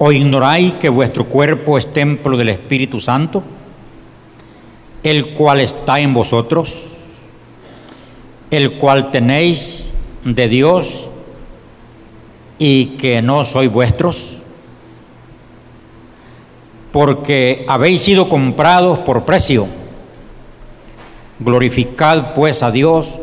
[0.00, 3.42] ¿O ignoráis que vuestro cuerpo es templo del Espíritu Santo,
[5.02, 6.84] el cual está en vosotros,
[8.52, 11.08] el cual tenéis de Dios
[12.60, 14.36] y que no sois vuestros?
[16.92, 19.66] Porque habéis sido comprados por precio.
[21.40, 23.18] Glorificad pues a Dios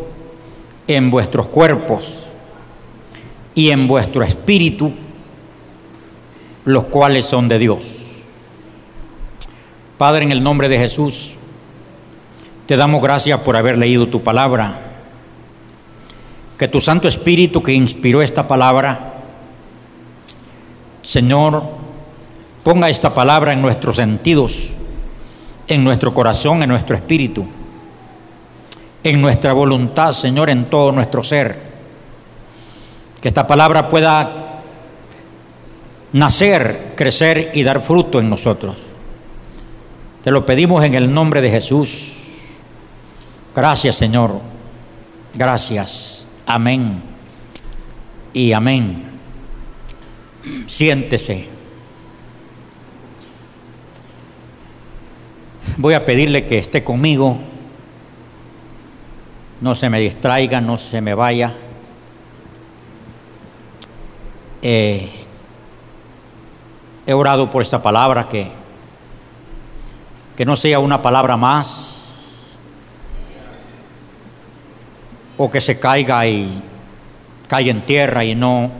[0.87, 2.25] en vuestros cuerpos
[3.55, 4.91] y en vuestro espíritu
[6.65, 7.85] los cuales son de Dios.
[9.97, 11.35] Padre, en el nombre de Jesús,
[12.65, 14.81] te damos gracias por haber leído tu palabra.
[16.57, 19.13] Que tu Santo Espíritu que inspiró esta palabra,
[21.01, 21.63] Señor,
[22.63, 24.71] ponga esta palabra en nuestros sentidos,
[25.67, 27.45] en nuestro corazón, en nuestro espíritu,
[29.03, 31.59] en nuestra voluntad, Señor, en todo nuestro ser.
[33.21, 34.44] Que esta palabra pueda
[36.15, 38.77] nacer, crecer y dar fruto en nosotros.
[40.23, 42.13] Te lo pedimos en el nombre de Jesús.
[43.53, 44.39] Gracias Señor.
[45.33, 46.25] Gracias.
[46.45, 47.01] Amén.
[48.33, 49.03] Y amén.
[50.67, 51.49] Siéntese.
[55.75, 57.37] Voy a pedirle que esté conmigo.
[59.59, 61.53] No se me distraiga, no se me vaya.
[64.61, 65.24] Eh,
[67.07, 68.51] He orado por esta palabra que,
[70.35, 72.57] que no sea una palabra más
[75.37, 76.63] o que se caiga y
[77.47, 78.71] caiga en tierra y no,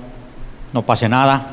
[0.74, 1.52] no pase nada.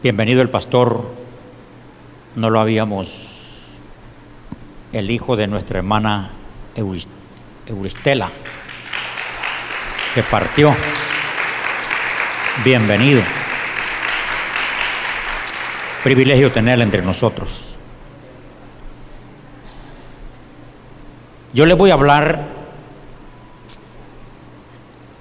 [0.00, 1.10] Bienvenido el pastor,
[2.36, 3.10] no lo habíamos,
[4.92, 6.30] el hijo de nuestra hermana
[7.66, 8.28] Euristela,
[10.14, 10.72] que partió.
[12.62, 13.20] Bienvenido.
[16.04, 17.74] Privilegio tenerla entre nosotros.
[21.52, 22.46] Yo le voy a hablar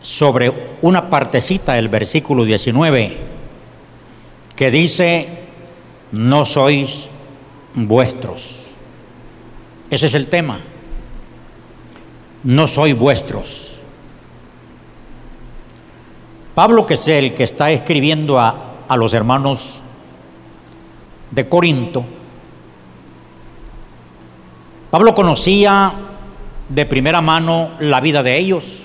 [0.01, 3.17] sobre una partecita del versículo 19
[4.55, 5.27] que dice,
[6.11, 7.07] no sois
[7.73, 8.59] vuestros.
[9.89, 10.59] Ese es el tema.
[12.43, 13.72] No sois vuestros.
[16.55, 18.55] Pablo, que es el que está escribiendo a,
[18.87, 19.79] a los hermanos
[21.31, 22.05] de Corinto,
[24.91, 25.91] Pablo conocía
[26.69, 28.83] de primera mano la vida de ellos,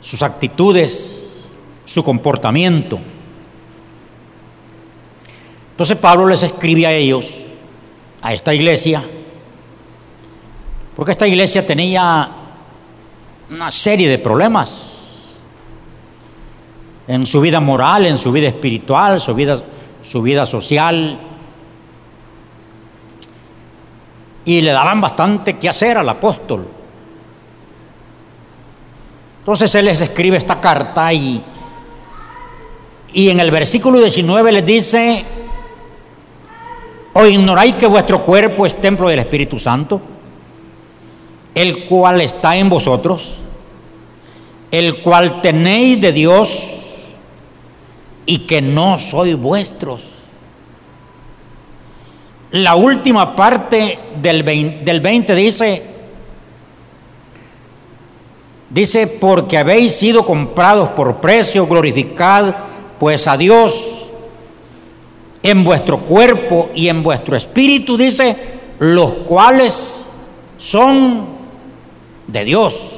[0.00, 1.48] sus actitudes,
[1.84, 3.00] su comportamiento.
[5.72, 7.34] Entonces Pablo les escribe a ellos,
[8.22, 9.02] a esta iglesia,
[10.94, 12.30] porque esta iglesia tenía
[13.50, 14.97] una serie de problemas
[17.08, 19.58] en su vida moral, en su vida espiritual, su vida,
[20.02, 21.18] su vida social.
[24.44, 26.68] Y le daban bastante que hacer al apóstol.
[29.40, 31.42] Entonces él les escribe esta carta y,
[33.14, 35.24] y en el versículo 19 les dice,
[37.14, 40.02] ¿o ignoráis que vuestro cuerpo es templo del Espíritu Santo,
[41.54, 43.38] el cual está en vosotros,
[44.70, 46.77] el cual tenéis de Dios?
[48.28, 50.02] Y que no soy vuestros.
[52.50, 55.82] La última parte del 20, dice,
[58.68, 62.54] dice, porque habéis sido comprados por precio, glorificad
[62.98, 64.10] pues a Dios
[65.42, 68.36] en vuestro cuerpo y en vuestro espíritu, dice,
[68.78, 70.02] los cuales
[70.58, 71.26] son
[72.26, 72.97] de Dios.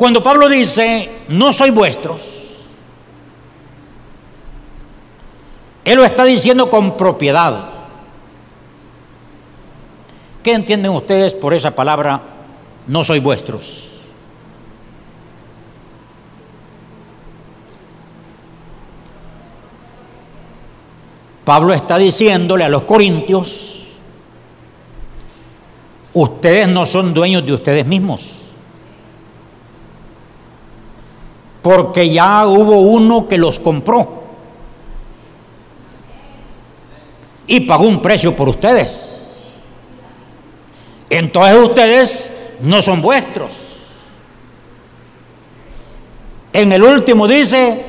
[0.00, 2.22] Cuando Pablo dice, no soy vuestros,
[5.84, 7.68] él lo está diciendo con propiedad.
[10.42, 12.18] ¿Qué entienden ustedes por esa palabra,
[12.86, 13.88] no soy vuestros?
[21.44, 23.88] Pablo está diciéndole a los corintios,
[26.14, 28.40] ustedes no son dueños de ustedes mismos.
[31.62, 34.20] Porque ya hubo uno que los compró
[37.46, 39.20] y pagó un precio por ustedes.
[41.10, 43.52] Entonces ustedes no son vuestros.
[46.52, 47.84] En el último dice,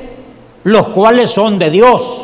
[0.64, 2.22] los cuales son de Dios.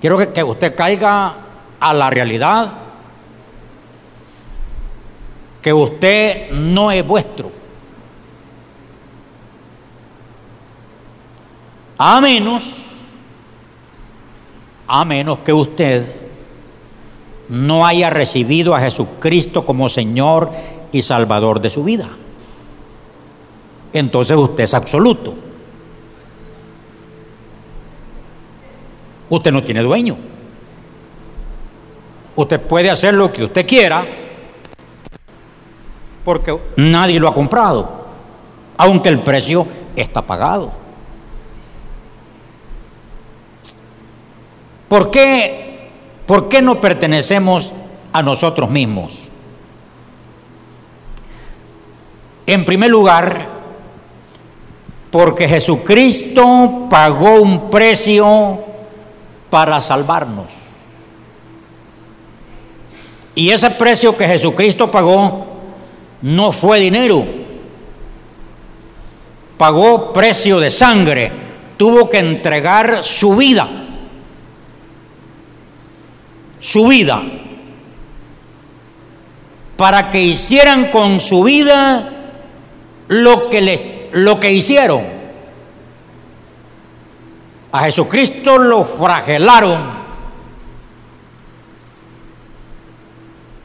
[0.00, 1.34] Quiero que, usted caiga
[1.80, 2.72] a la realidad
[5.60, 7.50] que usted no es vuestro.
[11.98, 12.82] A menos,
[14.86, 16.14] a menos que usted
[17.48, 20.50] no haya recibido a Jesucristo como Señor
[20.92, 22.08] y Salvador de su vida.
[23.92, 25.34] Entonces usted es absoluto.
[29.30, 30.16] Usted no tiene dueño.
[32.36, 34.04] Usted puede hacer lo que usted quiera
[36.24, 37.88] porque nadie lo ha comprado,
[38.76, 40.85] aunque el precio está pagado.
[44.88, 45.90] ¿Por qué,
[46.26, 47.72] ¿Por qué no pertenecemos
[48.12, 49.22] a nosotros mismos?
[52.46, 53.48] En primer lugar,
[55.10, 58.60] porque Jesucristo pagó un precio
[59.50, 60.52] para salvarnos.
[63.34, 65.46] Y ese precio que Jesucristo pagó
[66.22, 67.24] no fue dinero,
[69.58, 71.32] pagó precio de sangre,
[71.76, 73.68] tuvo que entregar su vida,
[76.58, 77.22] su vida,
[79.76, 82.12] para que hicieran con su vida
[83.08, 85.02] lo que les lo que hicieron.
[87.72, 90.06] A Jesucristo lo fragelaron.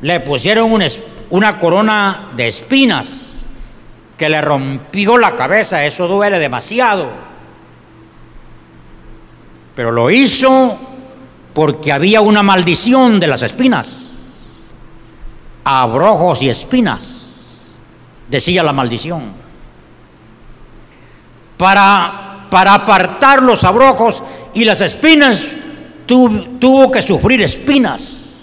[0.01, 0.87] Le pusieron una,
[1.29, 3.45] una corona de espinas
[4.17, 5.85] que le rompió la cabeza.
[5.85, 7.09] Eso duele demasiado.
[9.75, 10.77] Pero lo hizo
[11.53, 14.07] porque había una maldición de las espinas.
[15.63, 17.73] Abrojos y espinas,
[18.29, 19.41] decía la maldición
[21.61, 24.23] para, para apartar los abrojos
[24.55, 25.55] y las espinas,
[26.07, 28.33] tuvo que sufrir espinas.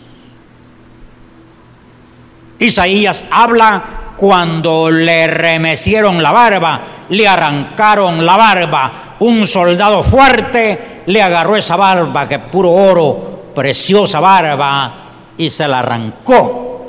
[2.61, 3.83] Isaías habla
[4.17, 8.93] cuando le remecieron la barba, le arrancaron la barba.
[9.19, 14.93] Un soldado fuerte le agarró esa barba, que puro oro, preciosa barba,
[15.37, 16.87] y se la arrancó.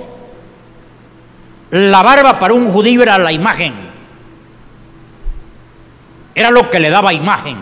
[1.71, 3.89] La barba para un judío era la imagen
[6.39, 7.57] era lo que le daba imagen.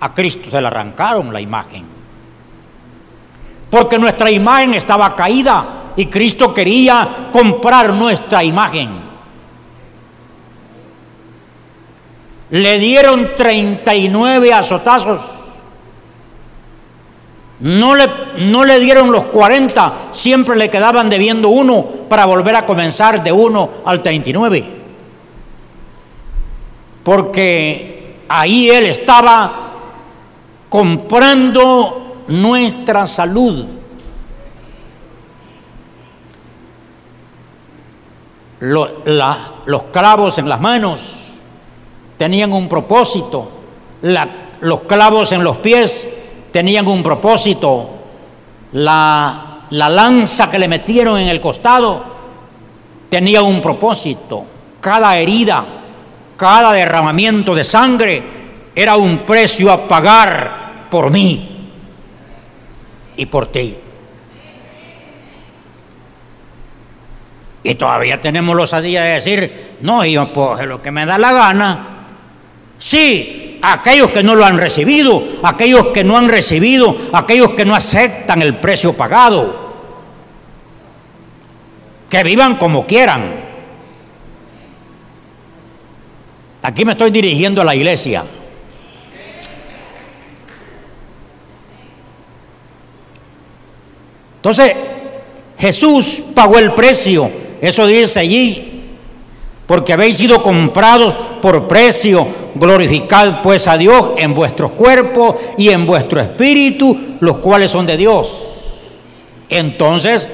[0.00, 1.84] A Cristo se le arrancaron la imagen.
[3.70, 9.05] Porque nuestra imagen estaba caída y Cristo quería comprar nuestra imagen.
[12.50, 15.20] Le dieron 39 azotazos.
[17.58, 18.06] No le,
[18.38, 23.32] no le dieron los 40, siempre le quedaban debiendo uno para volver a comenzar de
[23.32, 24.76] uno al 39
[27.06, 29.52] porque ahí Él estaba
[30.68, 33.64] comprando nuestra salud.
[38.58, 41.25] los clavos en las manos
[42.16, 43.48] tenían un propósito,
[44.60, 46.06] los clavos en los pies
[46.52, 47.90] tenían un propósito,
[48.72, 52.16] la, la lanza que le metieron en el costado
[53.08, 54.44] tenía un propósito,
[54.80, 55.64] cada herida
[56.36, 58.22] cada derramamiento de sangre
[58.74, 61.70] era un precio a pagar por mí
[63.16, 63.76] y por ti.
[67.62, 71.32] Y todavía tenemos los osadía de decir, no, yo puedo lo que me da la
[71.32, 71.86] gana.
[72.78, 77.74] Sí, aquellos que no lo han recibido, aquellos que no han recibido, aquellos que no
[77.74, 79.66] aceptan el precio pagado,
[82.08, 83.46] que vivan como quieran.
[86.62, 88.24] Aquí me estoy dirigiendo a la iglesia.
[94.36, 94.76] Entonces,
[95.58, 97.28] Jesús pagó el precio,
[97.60, 98.84] eso dice allí,
[99.66, 105.86] porque habéis sido comprados por precio, glorificad pues a Dios en vuestros cuerpos y en
[105.86, 108.46] vuestro espíritu, los cuales son de Dios.
[109.48, 110.28] Entonces,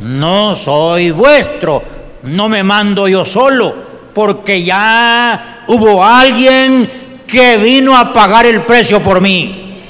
[0.00, 1.82] no soy vuestro,
[2.24, 3.74] no me mando yo solo,
[4.14, 6.88] porque ya hubo alguien
[7.26, 9.80] que vino a pagar el precio por mí.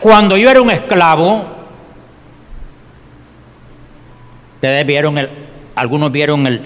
[0.00, 1.44] Cuando yo era un esclavo,
[4.54, 5.28] ustedes vieron el,
[5.74, 6.62] algunos vieron el,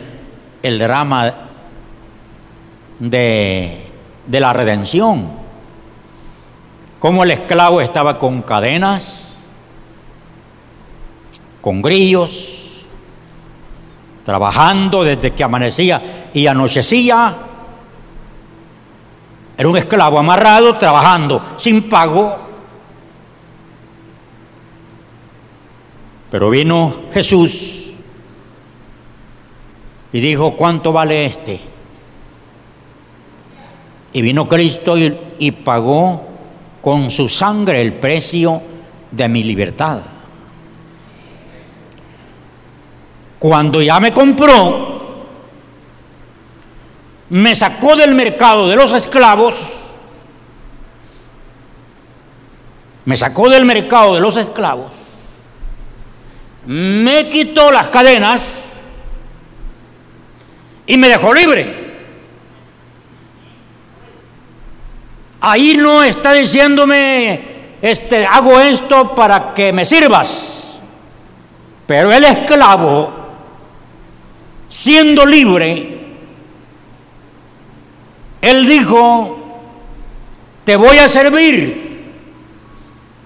[0.63, 1.35] el drama
[2.99, 3.85] de,
[4.27, 5.29] de la redención,
[6.99, 9.37] cómo el esclavo estaba con cadenas,
[11.61, 12.85] con grillos,
[14.25, 17.37] trabajando desde que amanecía y anochecía
[19.57, 22.37] era un esclavo amarrado, trabajando, sin pago.
[26.31, 27.93] Pero vino Jesús
[30.13, 31.61] y dijo, ¿cuánto vale este?
[34.15, 36.25] Y vino Cristo y, pagó
[36.81, 38.63] con su sangre el precio
[39.11, 39.99] de mi libertad.
[43.41, 45.27] Cuando ya me compró,
[47.29, 49.73] me sacó del mercado de los esclavos,
[53.05, 54.93] me sacó del mercado de los esclavos,
[56.67, 58.67] me quitó las cadenas
[60.87, 61.84] y me dejó libre.
[65.47, 67.39] Ahí no está diciéndome,
[67.83, 70.79] este, hago esto para que me sirvas.
[71.87, 73.13] Pero el esclavo,
[74.71, 75.99] siendo libre,
[78.41, 79.37] él dijo,
[80.65, 82.15] te voy a servir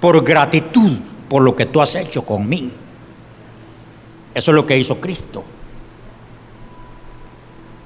[0.00, 0.98] por gratitud
[1.28, 2.72] por lo que tú has hecho conmigo.
[4.34, 5.44] Eso es lo que hizo Cristo.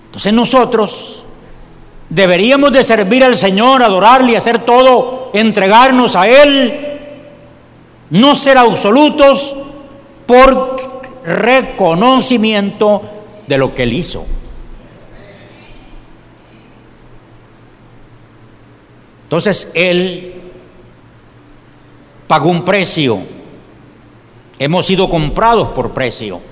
[0.06, 1.24] Entonces nosotros
[2.12, 6.98] Deberíamos de servir al Señor, adorarle hacer todo, entregarnos a Él,
[8.10, 9.56] no ser absolutos
[10.26, 10.76] por
[11.24, 13.00] reconocimiento
[13.46, 14.26] de lo que Él hizo.
[19.22, 20.34] Entonces Él
[22.26, 23.20] pagó un precio.
[24.58, 26.42] Hemos sido comprados por precio.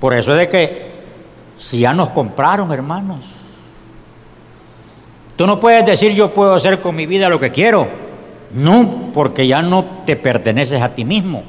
[0.00, 0.93] Por eso es de que
[1.58, 3.24] si ya nos compraron, hermanos.
[5.36, 7.88] Tú no puedes decir yo puedo hacer con mi vida lo que quiero.
[8.52, 11.42] No, porque ya no te perteneces a ti mismo.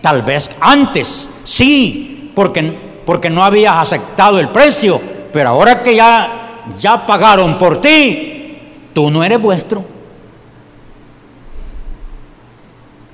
[0.00, 5.00] Tal vez antes, sí, porque, porque no habías aceptado el precio,
[5.32, 8.58] pero ahora que ya, ya pagaron por ti,
[8.94, 9.84] tú no eres vuestro.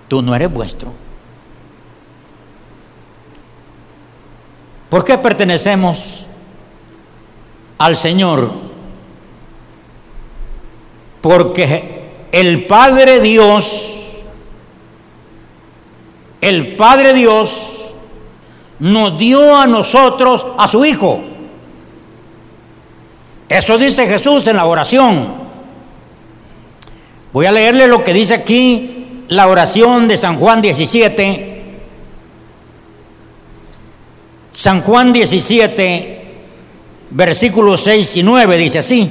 [0.07, 0.93] Tú no eres vuestro.
[4.91, 6.24] ¿Por qué pertenecemos
[7.79, 8.51] al Señor,
[11.21, 13.97] porque el Padre Dios,
[16.41, 17.81] el Padre Dios
[18.79, 21.21] nos dio a nosotros a su Hijo.
[23.49, 25.45] Eso dice Jesús en la oración.
[27.33, 31.55] Voy a leerle lo que dice aquí la oración de San Juan 17.
[34.53, 36.14] San Juan 17,
[37.15, 39.09] versículos 6 y 9 dice así,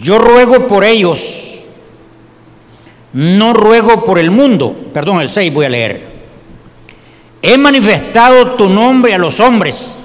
[0.00, 1.60] yo ruego por ellos,
[3.12, 6.08] no ruego por el mundo, perdón, el 6 voy a leer,
[7.40, 10.00] he manifestado tu nombre a los hombres,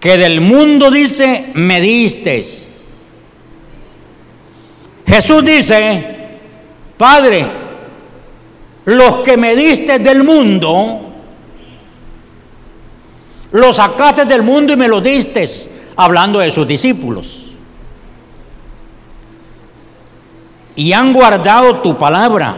[0.00, 2.42] que del mundo dice, me diste.
[5.06, 6.16] Jesús dice,
[6.96, 7.44] Padre,
[8.86, 11.09] los que me diste del mundo,
[13.52, 15.48] lo sacaste del mundo y me lo diste,
[15.96, 17.46] hablando de sus discípulos.
[20.76, 22.56] Y han guardado tu palabra.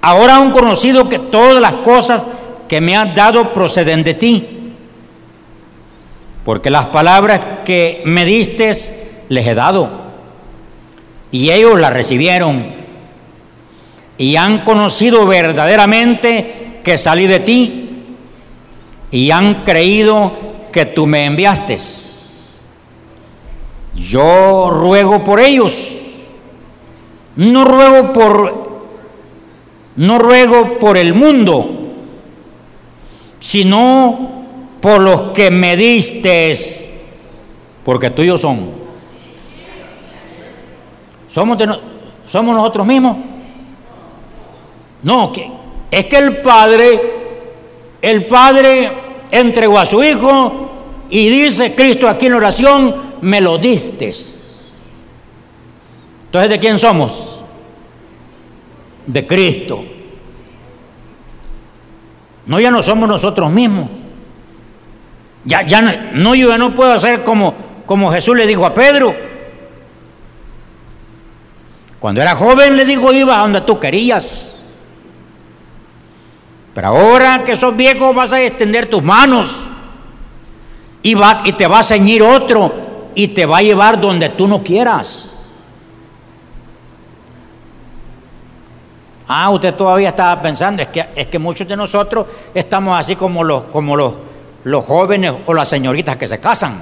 [0.00, 2.24] Ahora han conocido que todas las cosas
[2.68, 4.46] que me has dado proceden de ti.
[6.44, 8.72] Porque las palabras que me diste
[9.28, 9.88] les he dado.
[11.30, 12.66] Y ellos las recibieron.
[14.18, 17.81] Y han conocido verdaderamente que salí de ti
[19.12, 20.32] y han creído
[20.72, 21.78] que tú me enviaste.
[23.94, 25.90] Yo ruego por ellos.
[27.36, 28.72] No ruego por
[29.96, 31.70] no ruego por el mundo,
[33.38, 34.44] sino
[34.80, 36.56] por los que me diste,
[37.84, 38.70] porque tuyos son.
[41.28, 41.58] ¿Somos,
[42.26, 43.16] ¿Somos nosotros mismos?
[45.02, 45.50] No, que,
[45.90, 47.00] es que el Padre,
[48.00, 48.90] el Padre
[49.32, 50.70] entregó a su Hijo
[51.10, 54.14] y dice Cristo aquí en oración, me lo diste.
[56.26, 57.40] Entonces, ¿de quién somos?
[59.06, 59.84] De Cristo.
[62.46, 63.88] No, ya no somos nosotros mismos.
[65.44, 67.54] Ya, ya no, yo ya no puedo hacer como,
[67.86, 69.14] como Jesús le dijo a Pedro.
[71.98, 74.51] Cuando era joven le dijo, iba a donde tú querías.
[76.74, 79.64] Pero ahora que sos viejo vas a extender tus manos
[81.02, 82.72] y, va, y te va a ceñir otro
[83.14, 85.28] y te va a llevar donde tú no quieras.
[89.28, 93.44] Ah, usted todavía estaba pensando, es que, es que muchos de nosotros estamos así como
[93.44, 94.14] los, como los,
[94.64, 96.78] los jóvenes o las señoritas que se casan.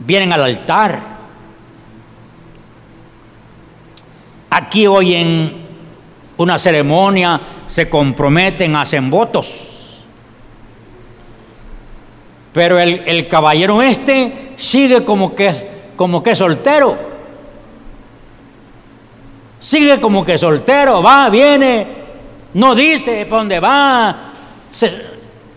[0.00, 1.00] Vienen al altar.
[4.50, 5.66] Aquí oyen
[6.36, 9.66] una ceremonia, se comprometen, hacen votos.
[12.52, 15.54] Pero el, caballero este sigue como que,
[15.94, 16.96] como que soltero.
[19.60, 21.86] Sigue como que soltero, va, viene,
[22.54, 24.32] no dice para dónde va.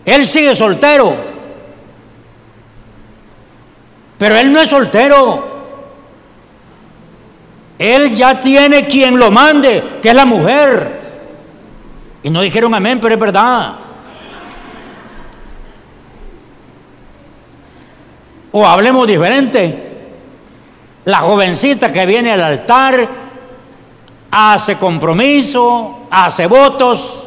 [0.04, 1.14] él sigue soltero.
[4.18, 5.50] Pero él no es soltero.
[7.78, 11.01] Él ya tiene quien lo mande, que es la mujer.
[12.22, 13.72] Y no dijeron amén, pero es verdad.
[18.52, 19.90] O hablemos diferente.
[21.06, 23.08] La jovencita que viene al altar
[24.30, 27.24] hace compromiso, hace votos,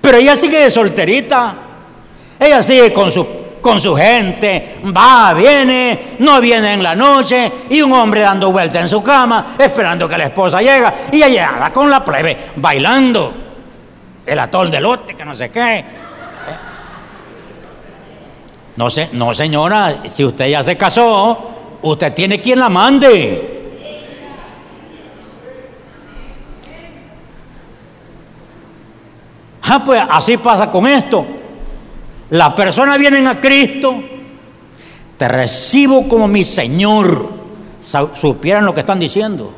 [0.00, 1.54] pero ella sigue de solterita.
[2.38, 3.26] Ella sigue con su,
[3.60, 8.80] con su gente, va, viene, no viene en la noche, y un hombre dando vuelta
[8.80, 13.45] en su cama, esperando que la esposa llegue, y ella llega con la plebe, bailando
[14.26, 15.84] el atol de lote, que no sé qué.
[18.76, 23.56] No, sé, no señora, si usted ya se casó, usted tiene quien la mande.
[29.62, 31.26] Ah, pues así pasa con esto.
[32.30, 34.02] Las personas vienen a Cristo,
[35.16, 37.30] te recibo como mi Señor.
[38.14, 39.52] Supieran lo que están diciendo.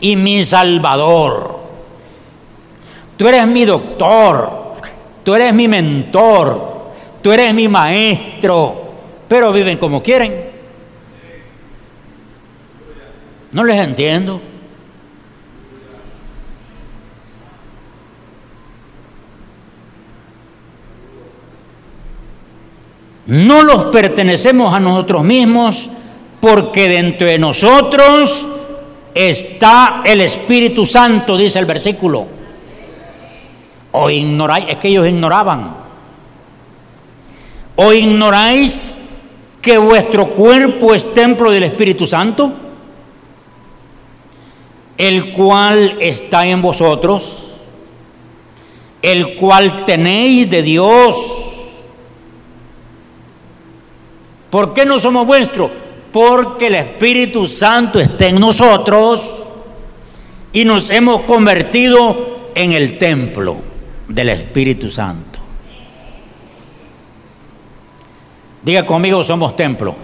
[0.00, 1.51] Y mi Salvador.
[3.16, 4.76] Tú eres mi doctor,
[5.22, 6.92] tú eres mi mentor,
[7.22, 8.92] tú eres mi maestro,
[9.28, 10.50] pero viven como quieren.
[13.52, 14.40] No les entiendo.
[23.26, 25.88] No los pertenecemos a nosotros mismos
[26.40, 28.48] porque dentro de nosotros
[29.14, 32.41] está el Espíritu Santo, dice el versículo.
[33.92, 35.76] O ignoráis, es que ellos ignoraban.
[37.76, 38.98] ¿O ignoráis
[39.60, 42.52] que vuestro cuerpo es templo del Espíritu Santo?
[44.96, 47.50] El cual está en vosotros,
[49.02, 51.16] el cual tenéis de Dios.
[54.50, 55.70] ¿Por qué no somos vuestros?
[56.12, 59.22] Porque el Espíritu Santo está en nosotros
[60.52, 63.71] y nos hemos convertido en el templo
[64.12, 65.38] del Espíritu Santo.
[68.62, 69.94] Diga conmigo, somos templo.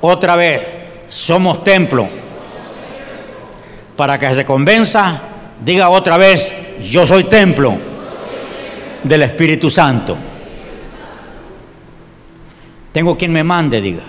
[0.00, 0.62] Otra vez,
[1.08, 2.08] somos templo.
[3.94, 5.20] Para que se convenza,
[5.62, 7.76] diga otra vez, yo soy templo
[9.04, 10.16] del Espíritu Santo.
[12.92, 14.02] Tengo quien me mande, diga.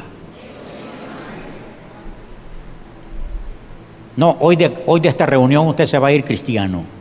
[4.15, 7.00] No, hoy de, hoy de esta reunión usted se va a ir cristiano.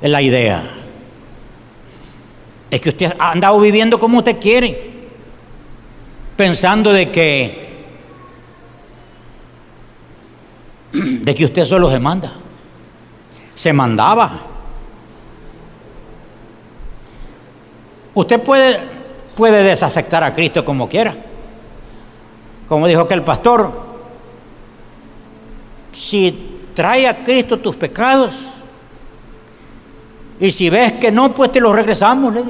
[0.00, 0.62] Es la idea.
[2.70, 4.92] Es que usted ha andado viviendo como usted quiere,
[6.36, 7.66] pensando de que
[10.92, 12.32] de que usted solo se manda.
[13.54, 14.32] Se mandaba.
[18.14, 18.80] Usted puede,
[19.34, 19.62] puede
[20.22, 21.14] a Cristo como quiera.
[22.68, 23.86] Como dijo aquel pastor,
[25.92, 28.55] si trae a Cristo tus pecados,
[30.38, 32.42] y si ves que no, pues te lo regresamos, le.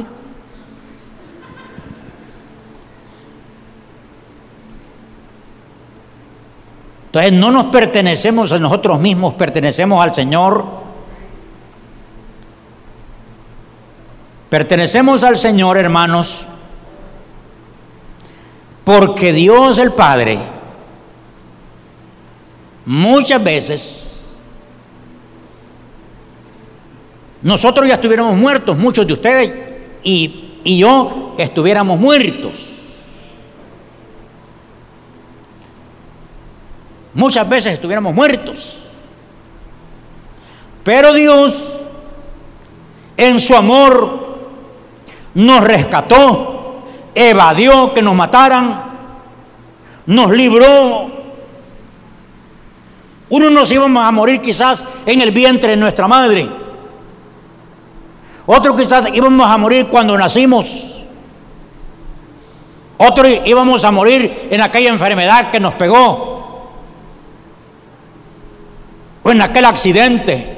[7.07, 10.65] Entonces no nos pertenecemos a nosotros mismos, pertenecemos al Señor.
[14.51, 16.47] Pertenecemos al Señor, hermanos,
[18.85, 20.39] porque Dios el Padre
[22.85, 24.06] muchas veces
[27.47, 29.53] Nosotros ya estuviéramos muertos, muchos de ustedes
[30.03, 32.71] y, yo estuviéramos muertos.
[37.15, 38.79] Muchas veces estuviéramos muertos.
[40.83, 41.55] Pero Dios,
[43.17, 44.39] en su amor,
[45.35, 46.83] nos rescató,
[47.15, 48.83] evadió que nos mataran,
[50.07, 51.13] nos libró.
[53.29, 56.66] Uno nos íbamos a morir quizás en el vientre de nuestra madre.
[58.47, 60.67] Otros quizás íbamos a morir cuando nacimos.
[62.99, 66.71] Otros íbamos a morir en aquella enfermedad que nos pegó.
[69.23, 70.57] O en aquel accidente.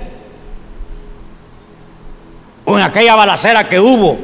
[2.64, 4.18] O en aquella balacera que hubo.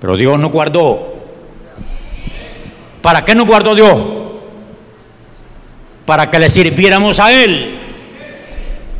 [0.00, 1.14] Pero Dios nos guardó.
[3.00, 4.24] ¿Para qué nos guardó Dios?
[6.04, 7.78] para que le sirviéramos a Él.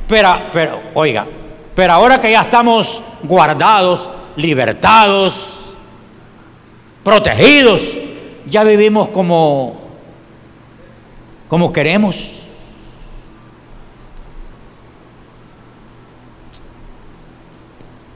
[0.09, 1.27] Pero, pero, oiga,
[1.75, 5.61] pero ahora que ya estamos guardados, libertados,
[7.03, 7.91] protegidos,
[8.47, 9.77] ya vivimos como,
[11.49, 12.41] como queremos.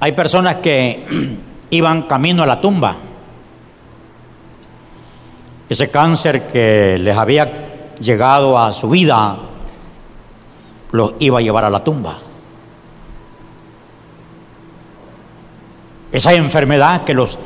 [0.00, 1.38] Hay personas que
[1.70, 2.94] iban camino a la tumba.
[5.68, 9.36] Ese cáncer que les había llegado a su vida
[10.92, 12.16] los iba a llevar a la tumba.
[16.10, 17.38] Esa enfermedad que los,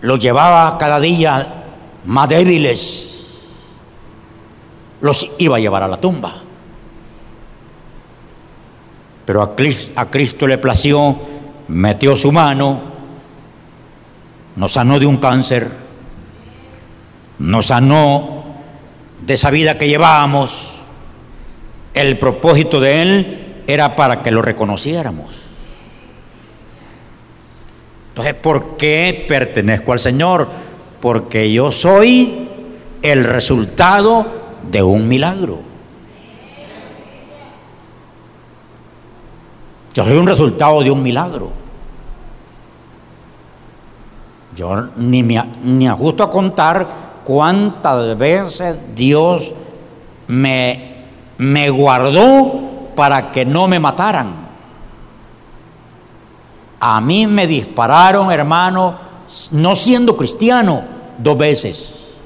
[0.00, 1.64] los llevaba cada día
[2.04, 3.48] más débiles,
[5.00, 6.34] los iba a llevar a la tumba.
[9.24, 11.16] Pero a Cristo, a Cristo le plació,
[11.68, 12.80] metió su mano,
[14.56, 15.70] nos sanó de un cáncer,
[17.38, 18.44] nos sanó
[19.20, 20.80] de esa vida que llevábamos.
[21.94, 25.41] El propósito de Él era para que lo reconociéramos.
[28.12, 30.46] Entonces, ¿por qué pertenezco al Señor?
[31.00, 32.46] Porque yo soy
[33.00, 34.26] el resultado
[34.70, 35.60] de un milagro.
[39.94, 41.52] Yo soy un resultado de un milagro.
[44.54, 46.86] Yo ni me, ni ajusto a contar
[47.24, 49.54] cuántas veces Dios
[50.26, 50.96] me,
[51.38, 54.41] me guardó para que no me mataran.
[56.84, 58.96] A mí me dispararon, hermano,
[59.52, 60.82] no siendo cristiano,
[61.16, 62.16] dos veces.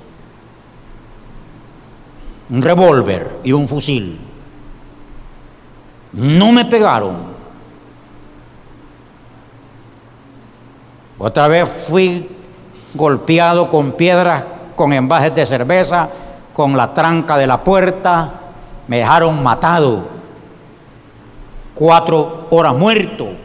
[2.48, 4.18] Un revólver y un fusil.
[6.14, 7.16] No me pegaron.
[11.18, 12.26] Otra vez fui
[12.94, 16.08] golpeado con piedras, con envases de cerveza,
[16.54, 18.32] con la tranca de la puerta.
[18.88, 20.02] Me dejaron matado.
[21.74, 23.44] Cuatro horas muerto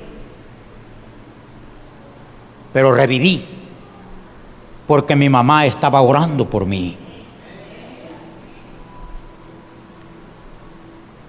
[2.74, 3.46] pero reviví
[4.92, 6.98] porque mi mamá estaba orando por mí.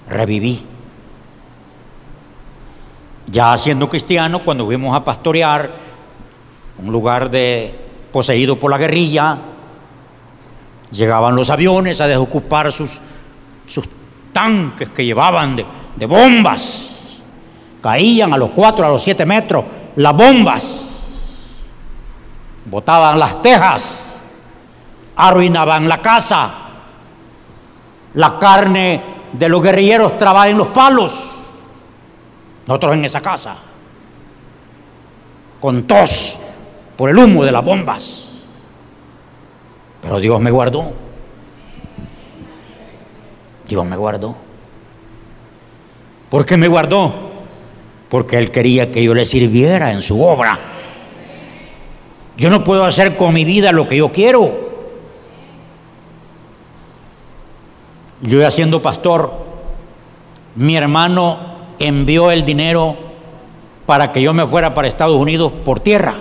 [0.09, 0.67] Reviví.
[3.27, 5.71] Ya siendo cristiano, cuando fuimos a pastorear
[6.79, 7.73] un lugar de,
[8.11, 9.39] poseído por la guerrilla,
[10.91, 13.01] llegaban los aviones a desocupar sus,
[13.65, 13.89] sus
[14.33, 17.21] tanques que llevaban de, de bombas.
[17.81, 20.82] Caían a los cuatro, a los siete metros las bombas
[22.65, 24.17] botaban las tejas,
[25.17, 26.55] arruinaban la casa,
[28.15, 31.31] la carne de los guerrilleros trababa en los palos,
[32.67, 33.57] nosotros en esa casa,
[35.61, 36.39] con tos
[36.97, 38.29] por el humo de las bombas.
[40.03, 40.93] Pero Dios me guardó.
[43.69, 44.35] Dios me guardó.
[46.29, 47.13] ¿Por qué me guardó?
[48.09, 50.72] Porque Él quería que yo le sirviera en su obra.
[52.37, 54.51] Yo no puedo hacer con mi vida lo que yo quiero.
[58.23, 59.33] Yo ya siendo pastor,
[60.55, 61.39] mi hermano
[61.79, 62.97] envió el dinero
[63.85, 66.15] para que yo me fuera para Estados Unidos por tierra.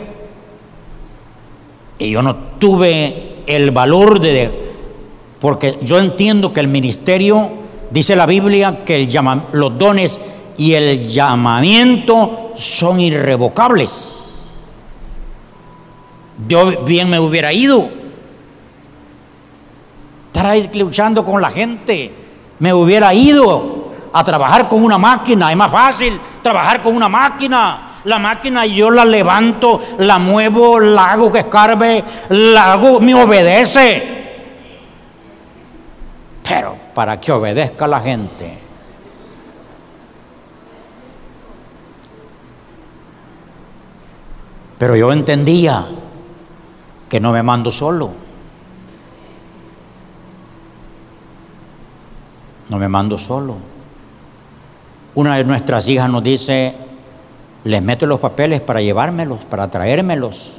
[1.99, 4.71] Y yo no tuve el valor de...
[5.39, 7.49] Porque yo entiendo que el ministerio,
[7.89, 9.09] dice la Biblia, que el
[9.53, 10.19] los dones
[10.57, 14.20] y el llamamiento son irrevocables
[16.47, 17.89] yo bien me hubiera ido.
[20.27, 22.13] Estar ahí luchando con la gente.
[22.59, 25.51] Me hubiera ido a trabajar con una máquina.
[25.51, 27.87] Es más fácil trabajar con una máquina.
[28.05, 34.19] La máquina yo la levanto, la muevo, la hago que escarbe, la hago, me obedece.
[36.47, 38.57] Pero para que obedezca la gente.
[44.79, 45.85] Pero yo entendía
[47.11, 48.11] que no me mando solo.
[52.69, 53.57] No me mando solo.
[55.15, 56.73] Una de nuestras hijas nos dice,
[57.65, 60.53] les meto los papeles para llevármelos, para traérmelos.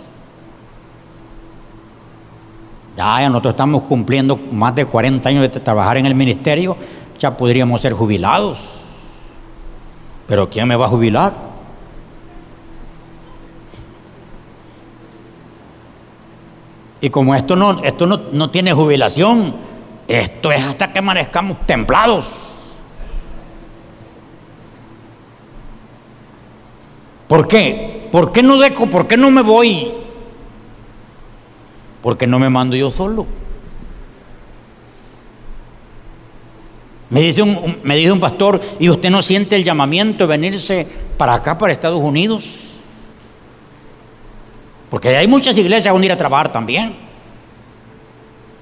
[2.99, 6.77] Ya, ya nosotros estamos cumpliendo más de 40 años de trabajar en el ministerio,
[7.19, 8.59] ya podríamos ser jubilados.
[10.27, 11.52] Pero ¿quién me va a jubilar?
[17.03, 19.53] Y como esto no, esto no, tiene jubilación,
[20.07, 22.27] esto es hasta que amanezcamos templados.
[27.27, 28.09] ¿Por qué?
[28.13, 28.87] ¿Por qué no dejo?
[28.87, 29.91] ¿Por qué no me voy?
[32.03, 33.27] Porque no me mando yo solo.
[37.11, 40.87] Me dice, un, me dice un pastor, ¿y usted no siente el llamamiento de venirse
[41.19, 42.72] para acá, para Estados Unidos?
[44.93, 46.95] Porque hay muchas iglesias donde ir a trabajar también.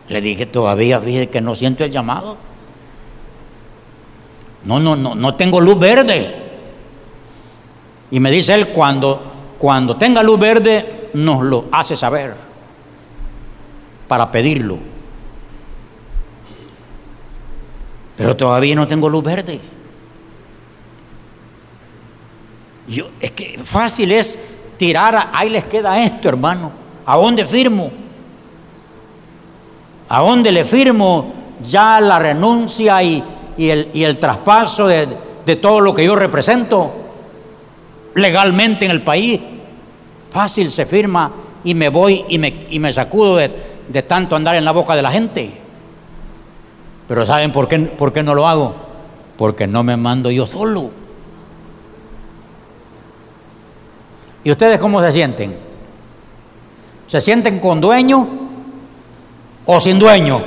[0.07, 2.37] Le dije, todavía fíjese que no siento el llamado.
[4.63, 6.37] No, no, no, no tengo luz verde.
[8.13, 9.21] Y me dice él, cuando,
[9.59, 12.37] cuando tenga luz verde, nos lo hace saber
[14.07, 14.79] para pedirlo.
[18.17, 19.59] pero todavía no tengo luz verde.
[22.87, 26.73] Yo, es que fácil es tirar, ahí les queda esto, hermano.
[27.05, 27.91] ¿A dónde firmo?
[30.09, 33.23] ¿A dónde le firmo ya la renuncia y,
[33.59, 35.07] el, traspaso de,
[35.61, 36.95] todo lo que yo represento
[38.15, 39.39] legalmente en el país?
[40.31, 41.31] Fácil se firma
[41.63, 45.03] y me voy y me, y me sacudo de, tanto andar en la boca de
[45.03, 45.61] la gente.
[47.07, 48.75] Pero ¿saben por qué no lo hago?
[49.37, 51.00] Porque no me mando yo solo.
[54.43, 55.55] ¿Y ustedes cómo se sienten?
[57.07, 58.27] ¿Se sienten con dueño
[59.67, 60.43] o sin dueño?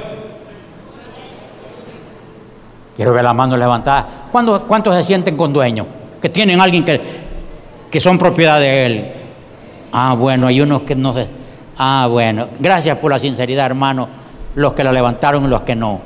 [2.96, 4.28] Quiero ver la mano levantada.
[4.32, 5.86] ¿Cuántos se sienten con dueño?
[6.22, 7.02] Que tienen alguien que,
[7.92, 9.12] que son propiedad de él.
[9.92, 11.28] Ah, bueno, hay unos que no se...
[11.78, 12.48] Ah, bueno.
[12.60, 14.08] Gracias por la sinceridad, hermano.
[14.56, 16.02] Los que la levantaron y los que no.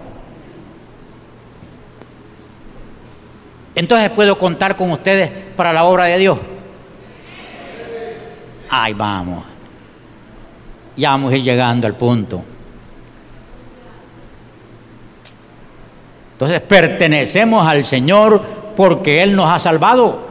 [3.76, 6.40] Entonces puedo contar con ustedes para la obra de Dios.
[8.70, 9.44] Ahí vamos.
[10.96, 12.44] Ya vamos a ir llegando al punto.
[16.34, 18.42] Entonces pertenecemos al Señor
[18.76, 20.28] porque Él nos ha salvado.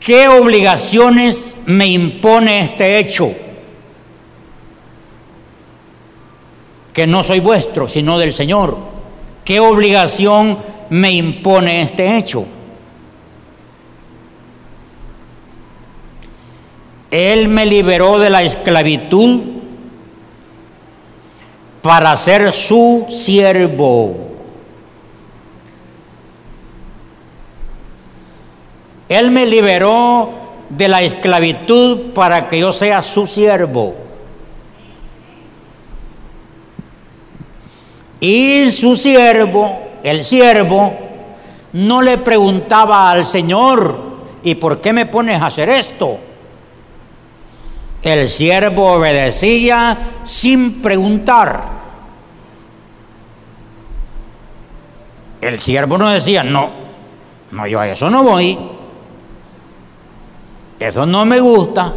[0.00, 3.30] ¿Qué obligaciones me impone este hecho?
[6.98, 8.76] que no soy vuestro, sino del Señor.
[9.44, 10.58] ¿Qué obligación
[10.90, 12.44] me impone este hecho?
[17.10, 19.40] Él me liberó de la esclavitud
[21.82, 24.14] para ser su siervo.
[29.08, 30.28] Él me liberó
[30.68, 33.94] de la esclavitud para que yo sea su siervo.
[38.20, 40.92] Y su siervo, el siervo,
[41.72, 43.98] no le preguntaba al Señor,
[44.42, 46.18] ¿y por qué me pones a hacer esto?
[48.02, 51.62] El siervo obedecía sin preguntar.
[55.40, 56.70] El siervo no decía, no,
[57.52, 58.58] no, yo a eso no voy.
[60.78, 61.92] Eso no me gusta.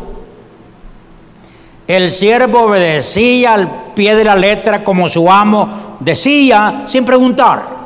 [1.88, 7.82] El siervo obedecía al pie de la letra como su amo decía sin preguntar.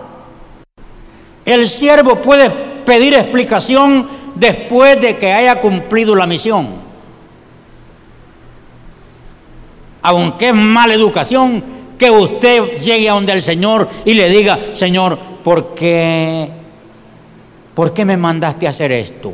[1.44, 6.85] El siervo puede pedir explicación después de que haya cumplido la misión.
[10.08, 11.64] Aunque es mala educación
[11.98, 16.50] que usted llegue a donde el Señor y le diga, Señor, ¿por qué,
[17.74, 19.34] ¿por qué me mandaste a hacer esto?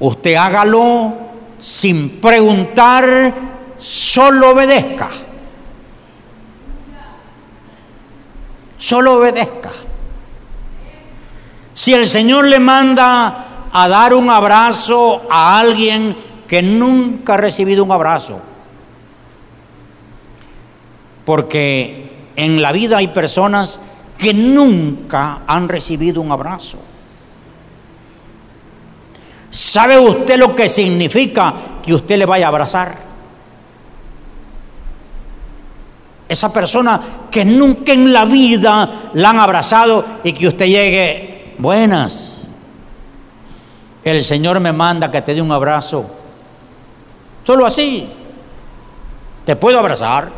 [0.00, 1.12] Usted hágalo
[1.58, 3.34] sin preguntar,
[3.78, 5.10] solo obedezca.
[8.80, 9.70] solo obedezca.
[11.74, 16.16] Si el Señor le manda a dar un abrazo a alguien
[16.50, 18.40] que nunca ha recibido un abrazo,
[21.24, 23.78] porque en la vida hay personas
[24.18, 26.78] que nunca han recibido un abrazo.
[29.48, 32.98] ¿Sabe usted lo que significa que usted le vaya a abrazar?
[36.28, 42.38] Esa persona que nunca en la vida la han abrazado y que usted llegue, buenas.
[44.02, 46.16] El Señor me manda que te dé un abrazo.
[47.44, 48.08] Solo así.
[49.44, 50.30] Te puedo abrazar.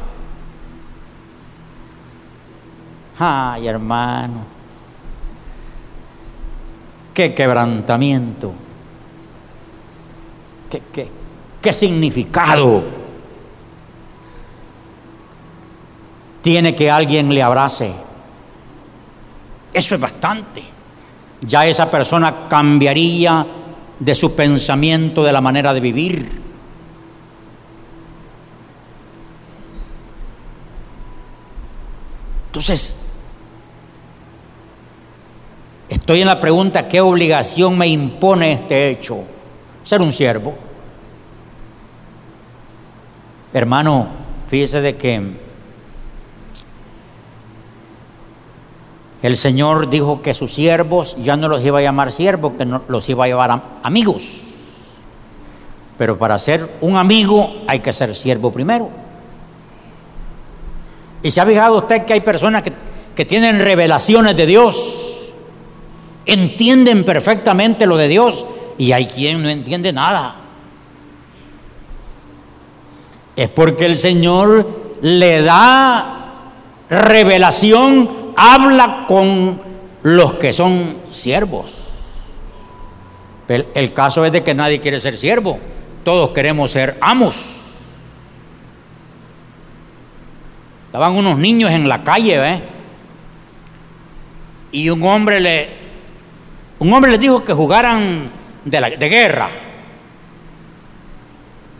[3.18, 4.44] Ay, hermano.
[7.12, 8.52] Qué quebrantamiento.
[10.70, 11.08] Qué, qué,
[11.60, 13.02] qué significado.
[16.42, 17.92] tiene que alguien le abrace.
[19.72, 20.62] Eso es bastante.
[21.40, 23.46] Ya esa persona cambiaría
[23.98, 26.42] de su pensamiento, de la manera de vivir.
[32.52, 32.94] Entonces,
[35.88, 39.20] estoy en la pregunta, ¿qué obligación me impone este hecho?
[39.82, 40.52] Ser un siervo.
[43.54, 44.06] Hermano,
[44.48, 45.32] fíjese de que
[49.22, 52.82] el Señor dijo que sus siervos ya no los iba a llamar siervos, que no,
[52.86, 54.42] los iba a llevar amigos.
[55.96, 59.01] Pero para ser un amigo hay que ser siervo primero.
[61.22, 62.72] Y se ha fijado usted que hay personas que,
[63.14, 65.30] que tienen revelaciones de Dios,
[66.26, 68.44] entienden perfectamente lo de Dios,
[68.78, 70.34] y hay quien no entiende nada.
[73.36, 76.42] Es porque el Señor le da
[76.90, 79.60] revelación, habla con
[80.02, 81.74] los que son siervos.
[83.48, 85.58] El, el caso es de que nadie quiere ser siervo,
[86.04, 87.61] todos queremos ser amos.
[90.92, 92.60] Estaban unos niños en la calle, ¿ves?
[94.72, 95.70] Y un hombre le,
[96.78, 98.30] un hombre les dijo que jugaran
[98.62, 99.48] de, de guerra.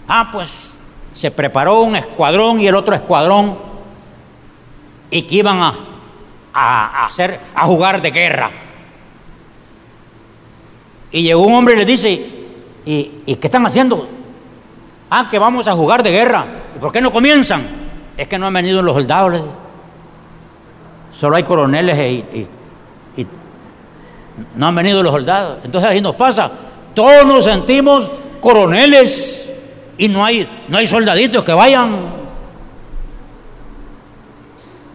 [0.09, 0.81] Ah, pues
[1.13, 3.59] se preparó un escuadrón y el otro escuadrón
[5.11, 5.75] y que iban a,
[6.55, 8.51] a, hacer, a jugar de guerra.
[11.11, 12.13] Y llegó un hombre y le dice,
[12.87, 14.09] ¿y, ¿y qué están haciendo?
[15.11, 16.47] Ah, que vamos a jugar de guerra.
[16.75, 17.82] ¿Y por qué no comienzan?
[18.23, 19.43] Es que no han venido los soldados.
[21.13, 22.47] Solo hay coroneles y,
[23.21, 23.27] y
[24.55, 25.59] no han venido los soldados.
[25.65, 26.49] Entonces ahí nos pasa.
[26.95, 28.09] Todos nos sentimos
[28.41, 29.53] coroneles
[29.99, 31.91] y no hay, no hay soldaditos que vayan.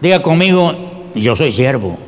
[0.00, 0.72] Diga conmigo,
[1.14, 1.98] yo soy siervo.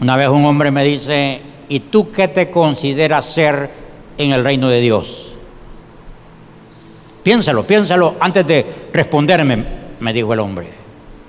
[0.00, 3.68] Una vez un hombre me dice, ¿y tú qué te consideras ser
[4.16, 5.35] en el reino de Dios?
[7.26, 9.64] Piénsalo, piénsalo antes de responderme,
[9.98, 10.70] me dijo el hombre.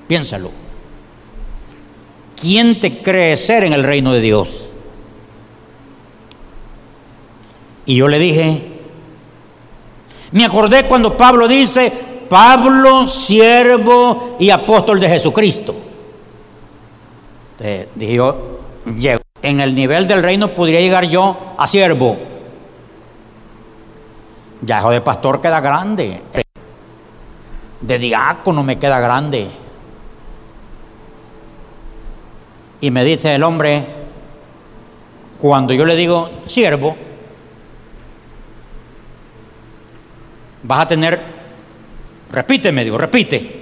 [0.08, 0.52] Piénsalo.
[2.40, 4.70] ¿Quién te cree ser en el reino de Dios?
[7.88, 8.62] Y yo le dije,
[10.34, 11.92] me acordé cuando Pablo dice,
[12.30, 15.74] Pablo, siervo y apóstol de Jesucristo.
[17.54, 18.38] Entonces, dije yo,
[19.42, 22.27] en el nivel del reino podría llegar yo a siervo.
[24.62, 26.22] Ya hijo de pastor queda grande.
[27.82, 29.48] De diácono me queda grande.
[32.82, 33.86] Y me dice el hombre,
[35.39, 36.96] cuando yo le digo siervo,
[40.63, 41.20] vas a tener,
[42.32, 43.58] repite, me digo, repite.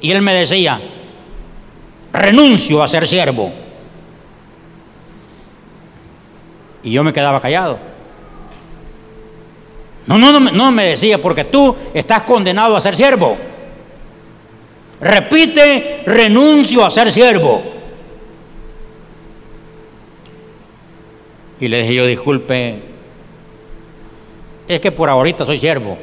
[0.00, 0.80] Y él me decía,
[2.12, 3.52] renuncio a ser siervo.
[6.82, 7.93] Y yo me quedaba callado.
[10.06, 13.36] No, no, no, no me decía, porque tú estás condenado a ser siervo.
[15.00, 17.62] Repite, renuncio a ser siervo.
[21.60, 22.82] Y le dije yo, disculpe,
[24.66, 25.96] es que por ahorita soy siervo.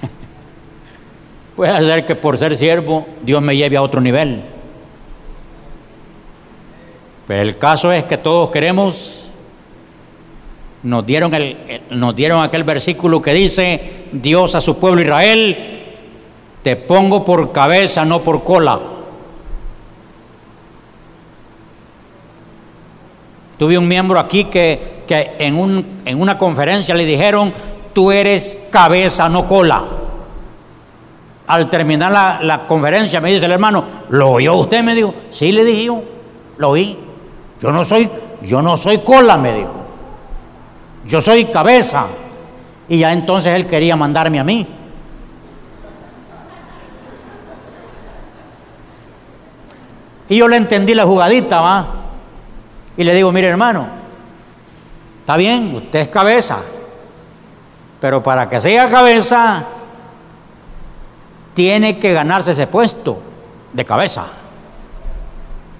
[1.56, 4.42] Puede ser que por ser siervo Dios me lleve a otro nivel.
[7.26, 9.29] Pero el caso es que todos queremos,
[10.82, 15.56] nos dieron, el, nos dieron aquel versículo que dice, Dios a su pueblo Israel,
[16.62, 18.78] te pongo por cabeza, no por cola.
[23.58, 27.52] Tuve un miembro aquí que que en, un, en una conferencia le dijeron,
[27.92, 29.82] tú eres cabeza, no cola.
[31.48, 34.84] Al terminar la, conferencia me dice el hermano, ¿lo oyó usted?
[34.84, 36.00] Me dijo, sí, le dije yo,
[36.58, 36.96] lo oí.
[37.60, 38.08] Yo no soy,
[38.42, 39.79] yo no soy cola, me dijo.
[41.10, 42.06] Yo soy cabeza.
[42.88, 44.66] Y ya entonces él quería mandarme a mí.
[50.28, 51.86] Y yo le entendí la jugadita, ¿va?
[52.96, 54.00] Y le digo, mire hermano,
[55.30, 56.58] Está bien, usted es cabeza,
[58.00, 59.62] pero para que sea cabeza,
[61.54, 63.22] tiene que ganarse ese puesto
[63.72, 64.24] de cabeza.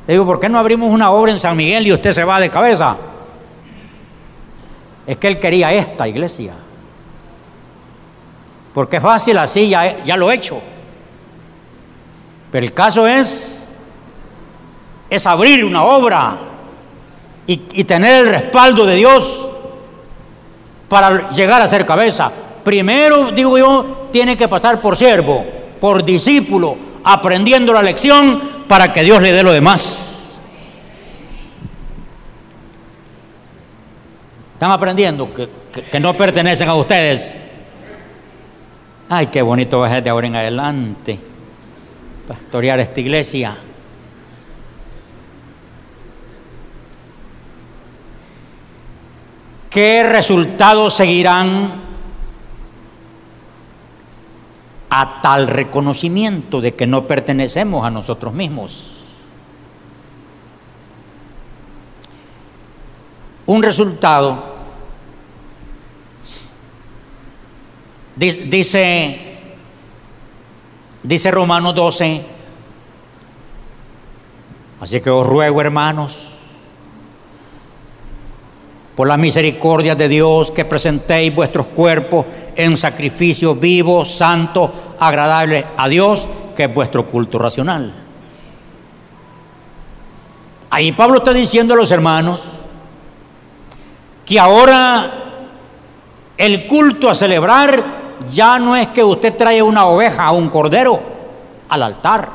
[0.06, 2.38] Le digo, ¿por qué no abrimos una obra en San Miguel y usted se va
[2.38, 2.96] de cabeza?
[5.06, 6.54] Es que él quería esta iglesia.
[8.74, 10.60] Porque es fácil así, ya, ya lo he hecho.
[12.50, 13.64] Pero el caso es,
[15.08, 16.38] es abrir una obra
[17.46, 19.48] y, tener el respaldo de Dios
[20.88, 22.30] para llegar a ser cabeza.
[22.62, 25.44] Primero, digo yo, tiene que pasar por siervo,
[25.80, 30.09] por discípulo, aprendiendo la lección para que Dios le dé lo demás.
[34.60, 37.34] ¿Están aprendiendo que, no pertenecen a ustedes?
[39.08, 41.18] Ay, qué bonito ser de ahora en adelante
[42.28, 43.56] pastorear esta iglesia.
[49.70, 51.80] ¿Qué resultados seguirán
[54.90, 58.99] a tal reconocimiento de que no pertenecemos a nosotros mismos?
[63.50, 64.38] Un resultado,
[68.14, 69.18] dice,
[71.02, 72.24] dice Romanos 12,
[74.80, 76.28] así que os ruego hermanos,
[78.94, 85.88] por la misericordia de Dios, que presentéis vuestros cuerpos en sacrificio vivo, santo, agradable a
[85.88, 87.92] Dios, que es vuestro culto racional.
[90.70, 92.59] Ahí Pablo está diciendo a los hermanos
[94.30, 95.10] que ahora
[96.38, 97.82] el culto a celebrar
[98.30, 101.00] ya no es que usted trae una oveja o un cordero
[101.68, 102.28] al altar.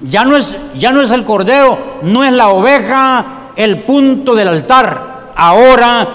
[0.00, 4.48] Ya no es, ya no es el cordero, no es la oveja, el punto del
[4.48, 5.32] altar.
[5.36, 6.08] Ahora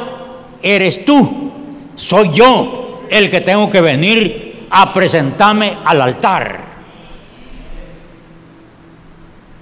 [0.64, 1.52] eres tú,
[1.94, 6.66] soy yo el que tengo que venir a presentarme al altar.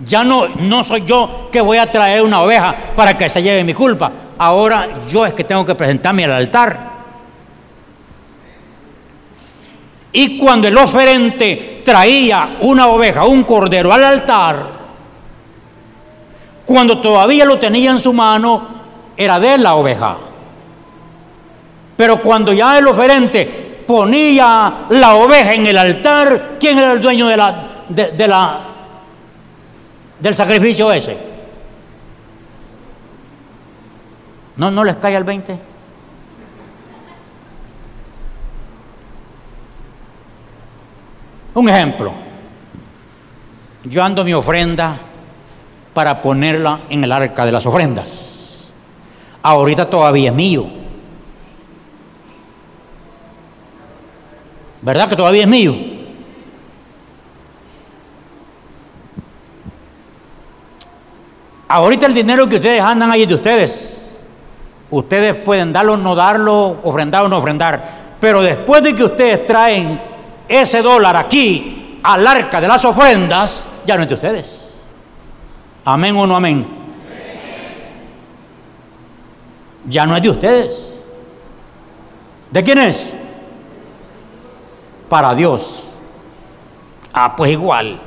[0.06, 3.64] Ya no, no soy yo que voy a traer una oveja para que se lleve
[3.64, 4.12] mi culpa.
[4.38, 6.93] Ahora yo es que tengo que presentarme al altar.
[10.12, 14.68] Y cuando el oferente traía una oveja, un cordero al altar,
[16.66, 18.68] cuando todavía lo tenía en su mano,
[19.18, 20.18] era de la oveja.
[21.97, 27.28] Pero cuando ya el oferente ponía la oveja en el altar, ¿quién era el dueño
[27.28, 28.60] de la, de, la,
[30.24, 31.17] del sacrificio ese?
[34.55, 35.57] ¿No, ¿No les cae el 20?
[41.55, 42.13] Un ejemplo.
[43.84, 44.97] Yo ando mi ofrenda
[45.93, 48.69] para ponerla en el arca de las ofrendas.
[49.41, 50.65] Ahorita todavía es mío.
[54.82, 55.93] ¿Verdad que todavía es mío?
[61.74, 64.05] Ahorita el dinero que ustedes andan ahí es de ustedes.
[64.91, 67.84] Ustedes pueden darlo, no darlo, ofrendar o no ofrendar.
[68.21, 69.99] Pero después de que ustedes traen
[70.47, 74.69] ese dólar aquí al arca de las ofrendas, ya no es de ustedes.
[75.86, 76.63] Amén o no amén.
[79.86, 80.93] Ya no es de ustedes.
[82.51, 83.15] ¿De quién es?
[85.09, 85.88] Para Dios.
[87.13, 87.99] Ah, pues igual.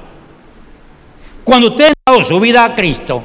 [1.42, 3.24] Cuando ustedes han dado su vida a Cristo,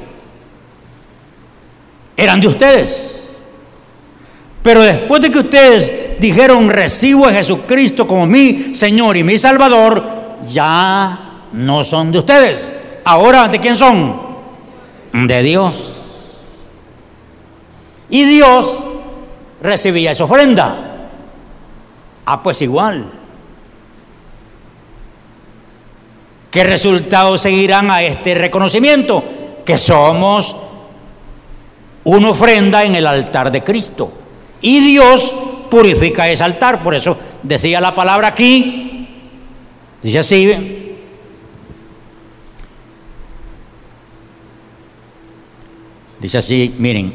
[2.16, 3.28] eran de ustedes.
[4.62, 10.04] Pero después de que ustedes dijeron, recibo a Jesucristo como mi Señor y mi Salvador,
[10.48, 12.72] ya no son de ustedes.
[13.04, 14.32] Ahora, ¿de quién son?
[15.12, 15.74] de Dios.
[18.08, 18.84] Y Dios
[19.62, 21.08] recibía esa ofrenda.
[22.24, 23.06] Ah, pues igual.
[26.50, 29.24] ¿Qué resultados seguirán a este reconocimiento?
[29.64, 30.54] Que somos
[32.04, 34.12] una ofrenda en el altar de Cristo.
[34.60, 35.34] Y Dios
[35.70, 36.82] purifica ese altar.
[36.82, 39.08] Por eso decía la palabra aquí.
[40.02, 40.82] Dice así,
[46.22, 47.12] Dice así, miren,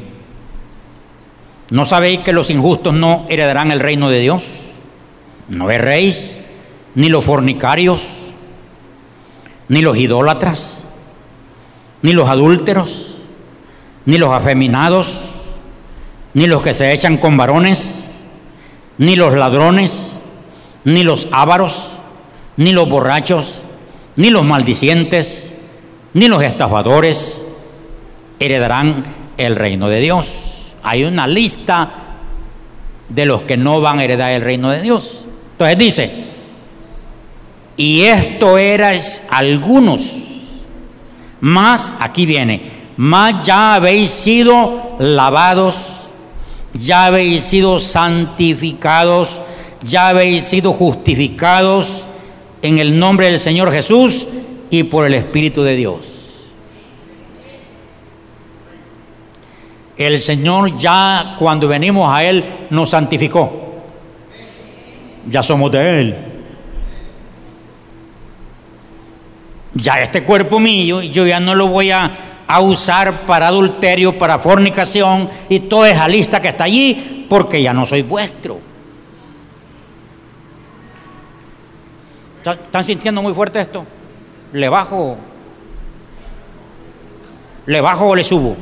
[1.70, 4.44] ¿no sabéis que los injustos no heredarán el reino de Dios?
[5.48, 6.42] No erréis,
[6.94, 8.06] ni los fornicarios,
[9.70, 10.82] ni los idólatras,
[12.02, 13.07] ni los adúlteros,
[14.08, 15.20] ni los afeminados,
[16.34, 18.06] ni los que se echan con varones,
[18.98, 20.14] ni los ladrones,
[20.86, 21.92] ni los ávaros,
[22.56, 23.60] ni los borrachos,
[24.16, 25.58] ni los maldicientes,
[26.14, 27.48] ni los estafadores,
[28.40, 29.04] heredarán
[29.36, 30.74] el reino de Dios.
[30.84, 31.90] Hay una lista
[33.10, 35.26] de los que no van a heredar el reino de Dios.
[35.52, 36.12] Entonces dice,
[37.76, 40.14] y esto erais algunos,
[41.42, 46.10] más, aquí viene, más ya habéis sido lavados,
[46.74, 49.40] ya habéis sido santificados,
[49.84, 52.08] ya habéis sido justificados
[52.62, 54.28] en el nombre del Señor Jesús
[54.72, 56.00] y por el Espíritu de Dios.
[59.96, 63.84] El Señor ya cuando venimos a Él nos santificó.
[65.28, 66.16] Ya somos de Él.
[69.74, 72.27] Ya este cuerpo mío, yo ya no lo voy a,
[72.62, 77.86] usar para adulterio, para fornicación y toda esa lista que está allí, porque ya no
[77.86, 78.60] soy vuestro.
[82.46, 83.86] ¿Están sintiendo muy fuerte esto?
[84.54, 85.18] ¿Le bajo?
[87.66, 88.56] ¿Le bajo o le subo?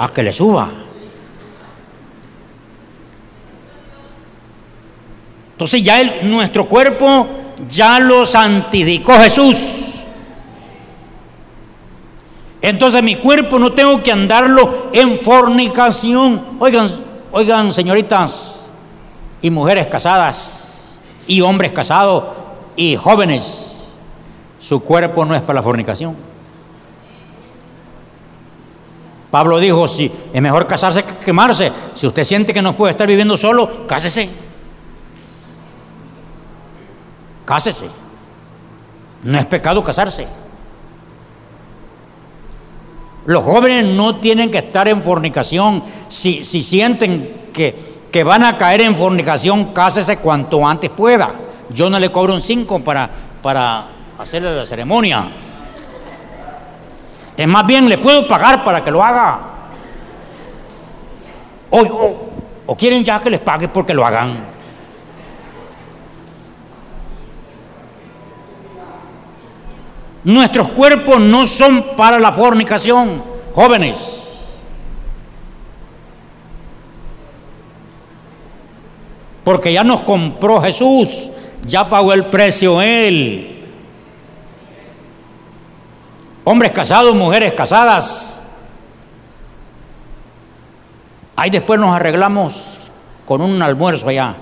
[0.00, 0.68] a que le suba.
[5.52, 7.26] Entonces ya nuestro cuerpo
[7.68, 9.99] ya lo santificó Jesús.
[12.62, 16.58] Entonces mi cuerpo no tengo que andarlo en fornicación.
[16.58, 16.88] Oigan,
[17.32, 18.66] oigan señoritas
[19.42, 22.24] y mujeres casadas y hombres casados
[22.76, 23.94] y jóvenes,
[24.58, 26.16] su cuerpo no es para la fornicación.
[29.30, 31.70] Pablo dijo, si es mejor casarse que quemarse.
[31.94, 34.28] Si usted siente que no puede estar viviendo solo, cásese.
[37.44, 37.88] Cásese.
[39.22, 40.26] No es pecado casarse.
[43.26, 45.82] Los jóvenes no tienen que estar en fornicación.
[46.08, 47.74] Si, si sienten que,
[48.10, 51.32] que, van a caer en fornicación, cásese cuanto antes pueda.
[51.68, 53.08] Yo no le cobro un 5 para,
[53.42, 53.86] para
[54.18, 55.28] hacerle la ceremonia.
[57.36, 59.38] Es más bien, le puedo pagar para que lo haga.
[61.70, 62.16] O,
[62.66, 64.59] o quieren ya que les pague porque lo hagan.
[70.24, 73.22] Nuestros cuerpos no son para la fornicación,
[73.54, 74.26] jóvenes.
[79.44, 81.30] Porque ya nos compró Jesús,
[81.64, 83.64] ya pagó el precio Él.
[86.44, 88.40] Hombres casados, mujeres casadas.
[91.36, 92.54] Ahí después nos arreglamos
[93.24, 94.34] con un almuerzo allá.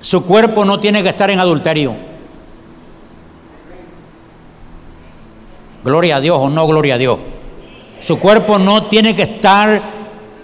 [0.00, 2.07] Su cuerpo no tiene que estar en adulterio.
[5.88, 7.18] Gloria a Dios o no gloria a Dios.
[7.98, 9.80] Su cuerpo no tiene que estar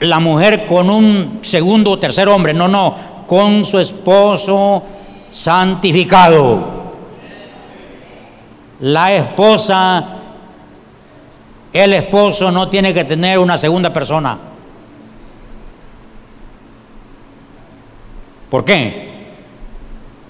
[0.01, 2.95] la mujer con un segundo o tercer hombre, no, no,
[3.26, 4.82] con su esposo
[5.30, 6.64] santificado.
[8.80, 10.07] La esposa,
[11.74, 14.38] el esposo no tiene que tener una segunda persona.
[18.49, 19.12] ¿Por qué?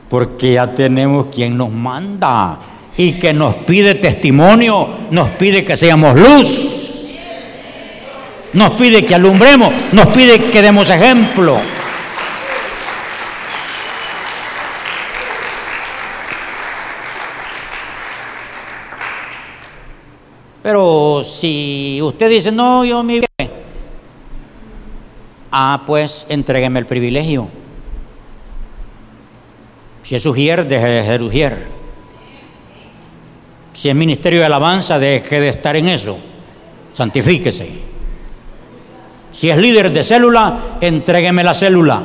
[0.09, 2.59] Porque ya tenemos quien nos manda
[2.97, 7.11] y que nos pide testimonio, nos pide que seamos luz,
[8.53, 11.59] nos pide que alumbremos, nos pide que demos ejemplo.
[20.63, 23.51] Pero si usted dice, no, yo mi bien,
[25.51, 27.49] ah, pues entrégueme el privilegio.
[30.03, 31.84] Si es ujier, deje de ser ujier.
[33.85, 36.17] Si es ministerio de alabanza, deje de estar en eso.
[36.95, 37.69] Santifíquese.
[39.31, 42.03] Si es líder de célula, entrégueme la célula.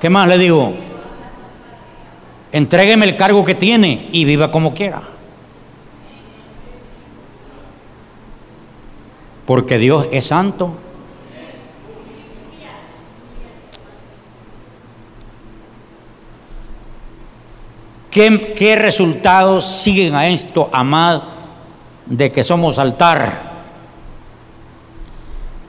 [0.00, 0.74] ¿Qué más le digo?
[2.50, 5.02] Entrégueme el cargo que tiene y viva como quiera.
[9.46, 10.76] Porque Dios es santo
[18.10, 21.22] ¿Qué, resultados siguen a esto, amad,
[22.06, 23.50] de que somos altar?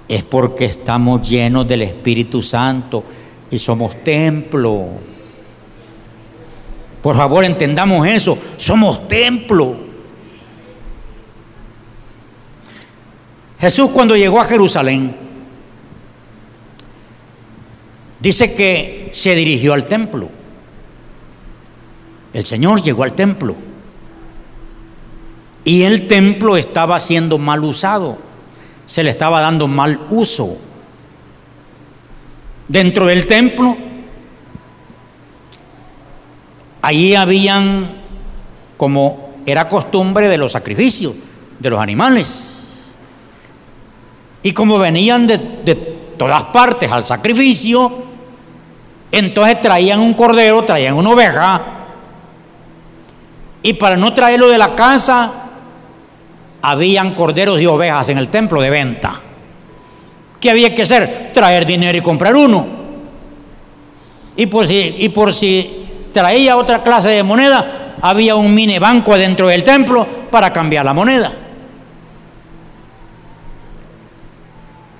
[0.07, 3.03] Es porque estamos llenos del Espíritu Santo
[3.51, 4.87] y somos templo.
[7.03, 8.37] Por favor, entendamos eso.
[8.57, 9.75] Somos templo.
[13.59, 15.15] Jesús cuando llegó a Jerusalén,
[18.19, 20.40] dice que se dirigió al templo.
[22.33, 23.55] El Señor llegó al templo.
[25.63, 28.17] Y el templo estaba siendo mal usado,
[28.85, 30.57] se le estaba dando mal uso.
[32.67, 33.77] Dentro del templo,
[36.81, 37.89] allí habían,
[38.75, 41.13] como era costumbre de los sacrificios
[41.59, 42.57] de los animales,
[44.41, 45.75] y como venían de, de
[46.17, 47.91] todas partes al sacrificio,
[49.11, 51.80] entonces traían un cordero, traían una oveja,
[53.63, 55.31] y para no traerlo de la casa,
[56.61, 59.19] habían corderos y ovejas en el templo de venta.
[60.39, 61.31] ¿Qué había que hacer?
[61.33, 62.65] Traer dinero y comprar uno.
[64.35, 69.15] Y por si, y por si traía otra clase de moneda, había un mini banco
[69.15, 71.31] dentro del templo para cambiar la moneda.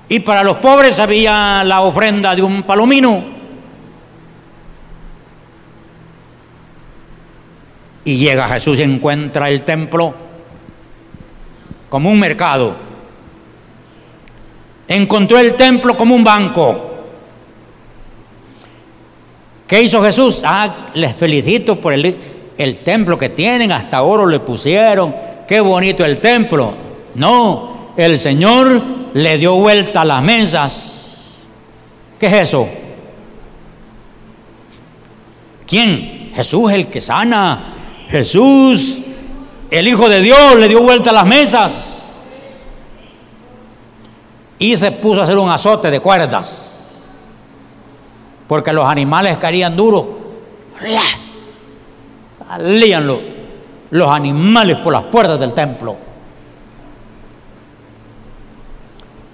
[0.08, 3.41] Y para los pobres había la ofrenda de un palomino
[8.04, 10.14] Y llega Jesús y encuentra el templo
[11.88, 12.74] como un mercado.
[14.88, 16.88] Encontró el templo como un banco.
[19.66, 20.42] ¿Qué hizo Jesús?
[20.44, 22.16] Ah, les felicito por el...
[22.58, 25.14] el templo que tienen, hasta oro le pusieron,
[25.48, 26.74] qué bonito el templo.
[27.14, 28.82] No, el Señor
[29.14, 31.32] le dio vuelta a las mesas.
[32.18, 32.68] ¿Qué es eso?
[35.66, 36.32] ¿Quién?
[36.34, 37.74] Jesús el que sana.
[38.12, 39.00] Jesús,
[39.70, 42.02] el Hijo de Dios, le dio vuelta a las mesas.
[44.58, 47.24] Y se puso a hacer un azote de cuerdas.
[48.46, 50.04] Porque los animales caían duros.
[52.46, 53.06] Salían
[53.90, 55.96] los, animales por las puertas del templo.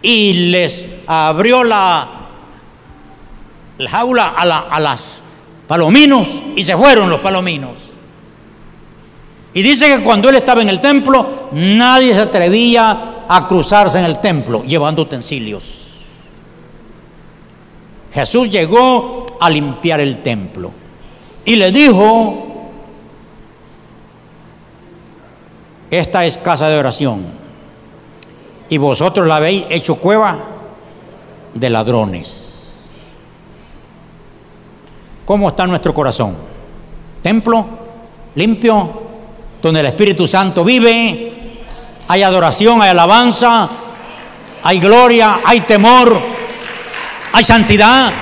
[0.02, 2.08] Y les abrió la,
[3.76, 5.24] la jaula a, la, a las
[5.66, 7.87] palominos y se fueron los palominos.
[9.58, 14.04] Y dice que cuando él estaba en el templo, nadie se atrevía a cruzarse en
[14.04, 15.82] el templo llevando utensilios.
[18.14, 20.70] Jesús llegó a limpiar el templo
[21.44, 22.70] y le dijo,
[25.90, 27.24] esta es casa de oración
[28.68, 30.38] y vosotros la habéis hecho cueva
[31.52, 32.62] de ladrones.
[35.24, 36.36] ¿Cómo está nuestro corazón?
[37.24, 37.66] Templo
[38.36, 39.07] limpio,
[39.62, 41.32] donde el Espíritu Santo vive,
[42.06, 43.68] hay adoración, hay alabanza,
[44.62, 46.18] hay gloria, hay temor,
[47.32, 48.12] hay santidad.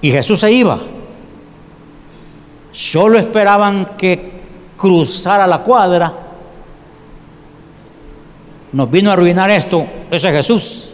[0.00, 0.78] Y Jesús se iba.
[2.70, 4.32] Solo esperaban que
[4.76, 6.12] cruzara la cuadra.
[8.72, 10.90] Nos vino a arruinar esto, ese es Jesús.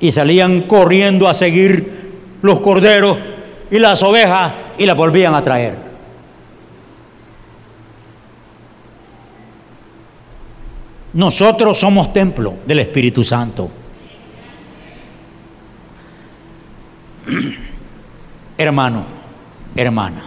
[0.00, 3.16] Y salían corriendo a seguir los corderos
[3.74, 5.76] y las ovejas y las volvían a traer.
[11.12, 13.68] Nosotros somos templo del Espíritu Santo.
[18.56, 19.04] Hermano,
[19.74, 20.22] hermana,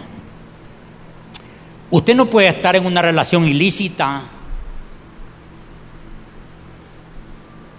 [1.90, 4.24] usted no puede estar en una relación ilícita,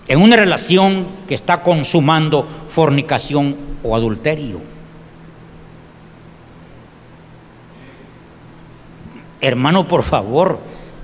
[0.08, 4.69] en una relación que está consumando fornicación o adulterio.
[9.42, 10.60] Hermano, por favor,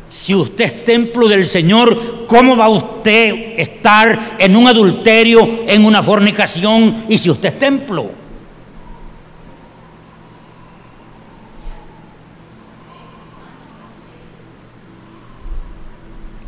[0.09, 5.85] si usted es templo del Señor, ¿cómo va usted a estar en un adulterio, en
[5.85, 8.09] una fornicación, y si usted es templo?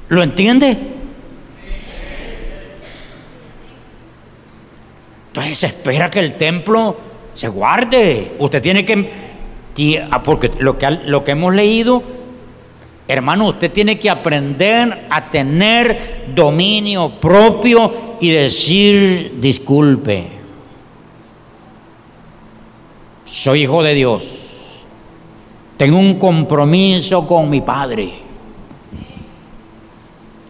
[0.10, 0.78] ¿Lo entiende?
[5.28, 6.98] Entonces se espera que el templo
[7.34, 8.34] se guarde.
[8.40, 9.27] Usted tiene que...
[10.24, 12.04] Porque lo que, lo que hemos leído
[13.08, 20.28] Hermano, usted tiene que aprender a tener dominio propio y decir disculpe.
[23.24, 24.28] Soy hijo de Dios.
[25.78, 28.14] Tengo un compromiso con mi Padre.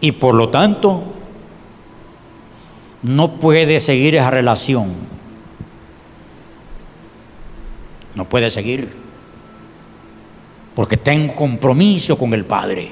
[0.00, 1.02] Y por lo tanto,
[3.02, 4.94] no puede seguir esa relación.
[8.16, 8.97] No puede seguir
[10.78, 12.88] porque tengo compromiso con el Padre.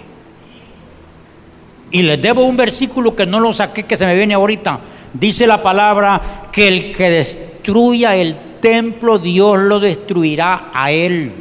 [1.93, 4.81] Y les debo un versículo que no lo saqué, que se me viene ahorita.
[5.13, 11.33] Dice la palabra que el que destruya el templo, Dios lo destruirá a él.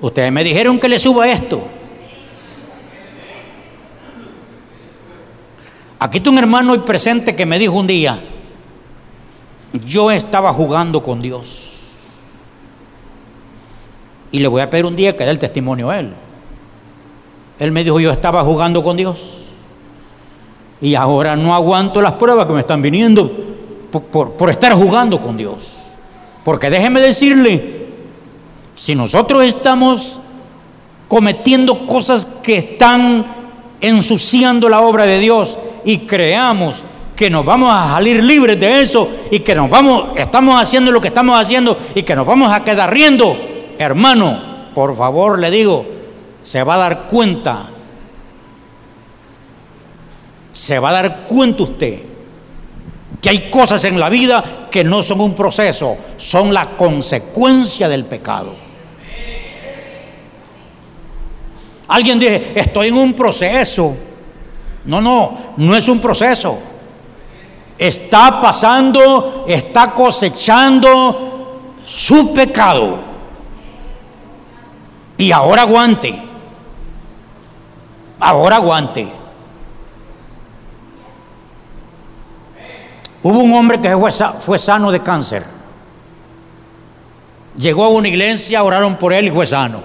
[0.00, 1.66] Ustedes me dijeron que le suba esto.
[5.98, 8.20] Aquí está un hermano hoy presente que me dijo un día,
[9.72, 11.70] yo estaba jugando con Dios.
[14.32, 16.12] Y le voy a pedir un día que dé el testimonio a él.
[17.58, 19.38] Él me dijo, yo estaba jugando con Dios.
[20.80, 23.30] Y ahora no aguanto las pruebas que me están viniendo
[23.90, 25.72] por, por estar jugando con Dios.
[26.44, 27.86] Porque déjeme decirle,
[28.74, 30.20] si nosotros estamos
[31.08, 33.24] cometiendo cosas que están
[33.80, 36.82] ensuciando la obra de Dios y creamos
[37.16, 41.00] que nos vamos a salir libres de eso y que nos vamos, estamos haciendo lo
[41.00, 43.36] que estamos haciendo y que nos vamos a quedar riendo,
[43.78, 44.38] hermano,
[44.74, 45.86] por favor le digo,
[46.42, 47.70] se va a dar cuenta,
[50.52, 52.00] se va a dar cuenta usted
[53.22, 58.04] que hay cosas en la vida que no son un proceso, son la consecuencia del
[58.04, 58.54] pecado.
[61.88, 63.96] Alguien dice, estoy en un proceso.
[64.84, 66.58] No, no, no es un proceso
[67.78, 72.98] está pasando, está cosechando su pecado.
[75.18, 76.22] Y ahora aguante.
[78.20, 79.08] Ahora aguante.
[83.22, 83.96] Hubo un hombre que
[84.40, 85.44] fue sano de cáncer.
[87.56, 89.82] Llegó a una iglesia, oraron por él y fue sano.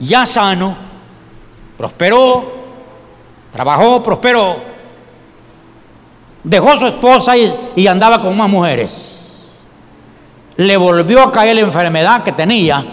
[0.00, 0.74] Ya sano,
[1.78, 2.61] prosperó,
[3.52, 4.56] trabajó, prosperó.
[6.44, 9.50] Dejó su esposa y, y andaba con más mujeres.
[10.56, 12.84] Le volvió a caer la enfermedad que tenía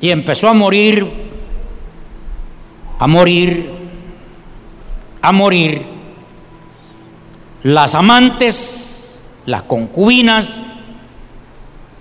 [0.00, 1.10] y empezó a morir,
[2.98, 3.70] a morir,
[5.22, 5.86] a morir.
[7.64, 10.48] Las amantes, las concubinas,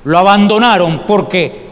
[0.03, 1.66] lo abandonaron porque,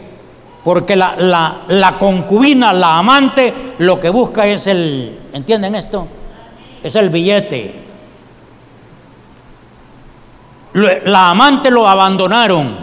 [0.66, 6.08] porque la, la, concubina, la amante, lo que busca es el, ¿entienden esto?
[6.82, 7.72] Es el billete.
[10.72, 12.74] La amante lo abandonaron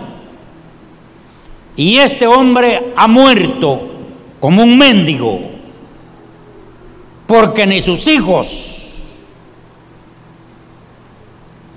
[1.75, 3.81] y este hombre ha muerto
[4.39, 5.41] como un mendigo,
[7.27, 9.03] porque ni sus hijos,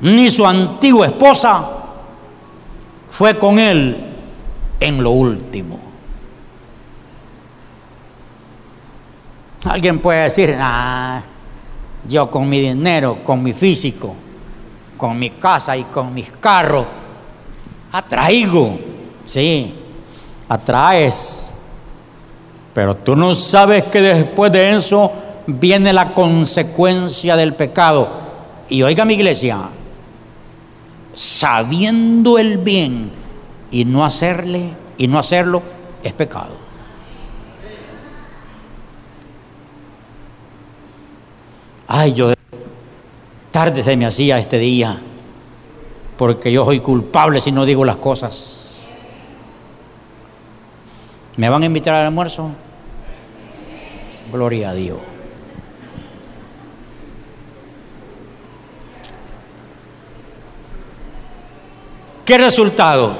[0.03, 1.69] ni su antigua esposa
[3.11, 3.97] fue con él
[4.79, 5.86] en lo último.
[9.69, 11.21] Alguien puede decir, ah,
[12.09, 14.15] yo con mi dinero, con mi físico,
[14.97, 16.87] con mi casa y con mis carros,
[17.91, 18.79] atraigo,
[19.27, 19.75] sí,
[20.49, 21.51] atraes.
[22.73, 25.13] Pero tú no sabes que después de eso
[25.47, 28.09] viene la consecuencia del pecado.
[28.69, 29.59] Y oiga mi iglesia,
[31.15, 33.11] sabiendo el bien
[33.71, 35.63] y no hacerle y no hacerlo
[36.03, 36.66] es pecado.
[41.89, 42.33] Ay, yo
[43.51, 44.99] tarde se me hacía este día,
[46.19, 48.77] porque yo soy culpable si no digo las cosas.
[51.37, 52.51] ¿Me van a invitar al almuerzo?
[54.33, 54.99] Gloria a Dios.
[62.25, 63.13] ¿Qué resultado?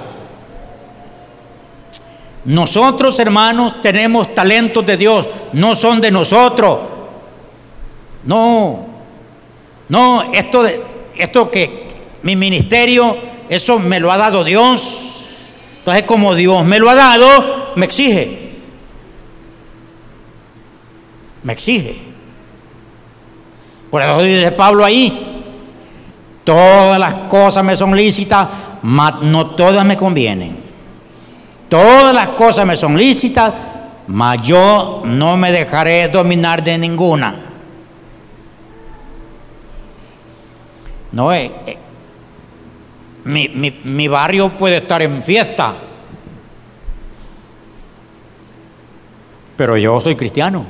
[2.45, 6.96] Nosotros, hermanos, tenemos talentos de Dios, no son de nosotros.
[8.27, 8.87] No,
[9.89, 10.81] no, esto, de,
[11.17, 11.87] esto que
[12.23, 13.17] mi ministerio,
[13.49, 15.53] eso me lo ha dado Dios.
[15.79, 18.57] Entonces, como Dios me lo ha dado, me exige.
[21.45, 22.01] Me exige.
[23.91, 25.45] Por eso dice Pablo ahí,
[26.43, 28.49] todas las cosas me son lícitas,
[28.83, 30.57] mas no todas me convienen.
[31.69, 33.53] Todas las cosas me son lícitas,
[34.09, 37.46] mas yo no me dejaré dominar de ninguna.
[41.17, 41.79] No, es eh,
[43.25, 45.75] mi, barrio puede estar en fiesta,
[49.57, 50.67] pero yo soy cristiano.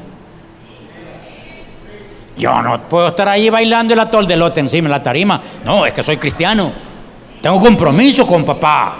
[2.38, 5.42] Yo no puedo estar ahí bailando el atol de encima de la tarima.
[5.64, 6.72] No, es que soy cristiano.
[7.42, 8.98] Tengo compromiso con papá.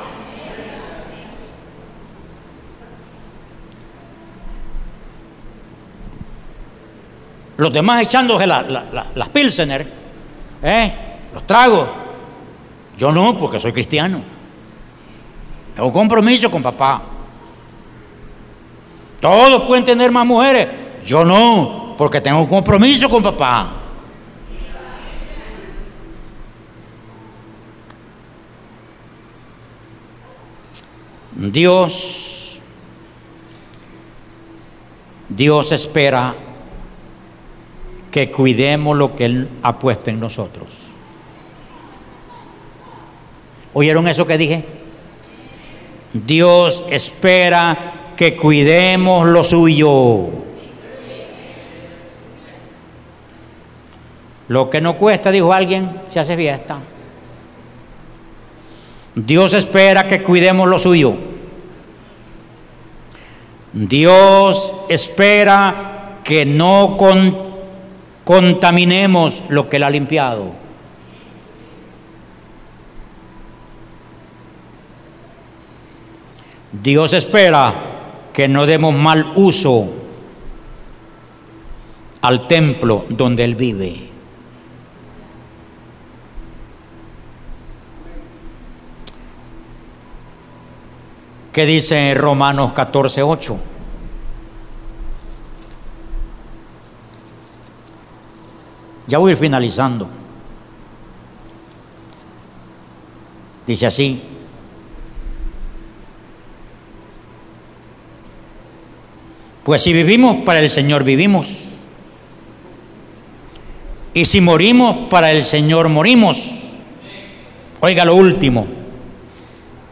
[7.57, 9.87] Los demás echándose las pilsener,
[10.65, 11.06] ¿eh?
[11.37, 11.87] Los tragos.
[12.97, 14.23] Yo no, porque soy cristiano.
[15.75, 17.03] Tengo compromiso con papá.
[19.21, 20.67] Todos pueden tener más mujeres.
[21.05, 23.69] Yo no, porque tengo compromiso con papá.
[31.33, 32.61] Dios,
[35.29, 36.35] Dios espera
[38.11, 40.86] que cuidemos lo que Él ha puesto en nosotros.
[43.79, 44.65] ¿Oyeron eso que dije?
[46.15, 50.29] Dios espera que cuidemos lo suyo.
[54.49, 56.79] Lo que no cuesta, dijo alguien, se hace fiesta.
[59.15, 61.15] Dios espera que cuidemos lo suyo.
[63.75, 66.97] Dios espera que no
[68.25, 70.66] contaminemos lo que Él ha limpiado.
[76.83, 77.75] Dios espera
[78.33, 79.87] que no demos mal uso
[82.23, 84.11] al templo donde Él vive.
[91.53, 93.57] ¿Qué dice Romanos 14, 8?
[99.07, 100.07] Ya voy a ir finalizando.
[103.67, 104.36] Dice así,
[109.67, 111.63] Pues si vivimos para el Señor, vivimos.
[114.15, 116.53] Y si morimos para el Señor, morimos.
[117.81, 118.65] Oiga lo último.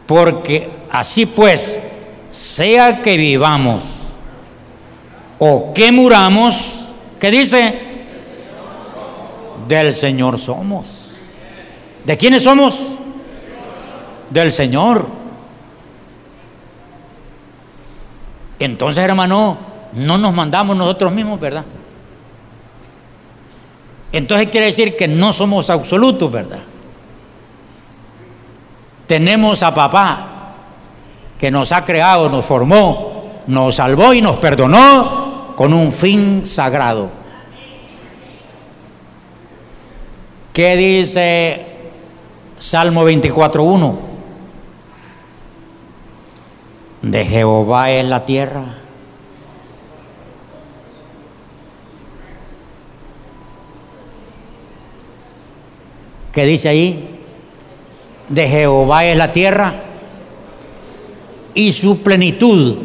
[0.07, 1.77] Porque así pues,
[2.31, 3.83] sea que vivamos
[5.39, 6.85] o que muramos,
[7.19, 7.73] ¿qué dice?
[9.67, 10.87] Del Señor somos.
[12.05, 12.79] ¿De quiénes somos?
[14.29, 15.24] Del Señor.
[18.59, 19.57] Entonces, hermano,
[19.93, 21.65] no nos mandamos nosotros mismos, ¿verdad?
[24.11, 26.59] Entonces quiere decir que no somos absolutos, ¿verdad?
[29.07, 30.53] Tenemos a papá
[31.37, 37.09] que nos ha creado, nos formó, nos salvó y nos perdonó con un fin sagrado.
[40.53, 41.65] ¿Qué dice
[42.57, 44.14] Salmo 24.1?
[47.05, 48.63] De Jehová es la tierra.
[56.33, 57.19] ¿Qué dice ahí?
[58.27, 59.75] De Jehová es la tierra
[61.53, 62.75] y su plenitud,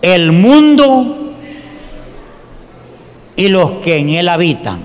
[0.00, 1.34] el mundo
[3.34, 4.82] y los que en él habitan.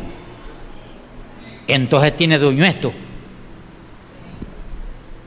[1.67, 2.91] Entonces tiene dueño esto.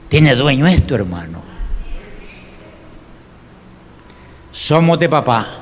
[0.09, 1.50] Tiene dueño esto, hermano.
[4.51, 5.59] Somos de papá.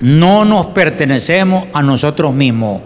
[0.00, 2.82] No nos pertenecemos a nosotros mismos.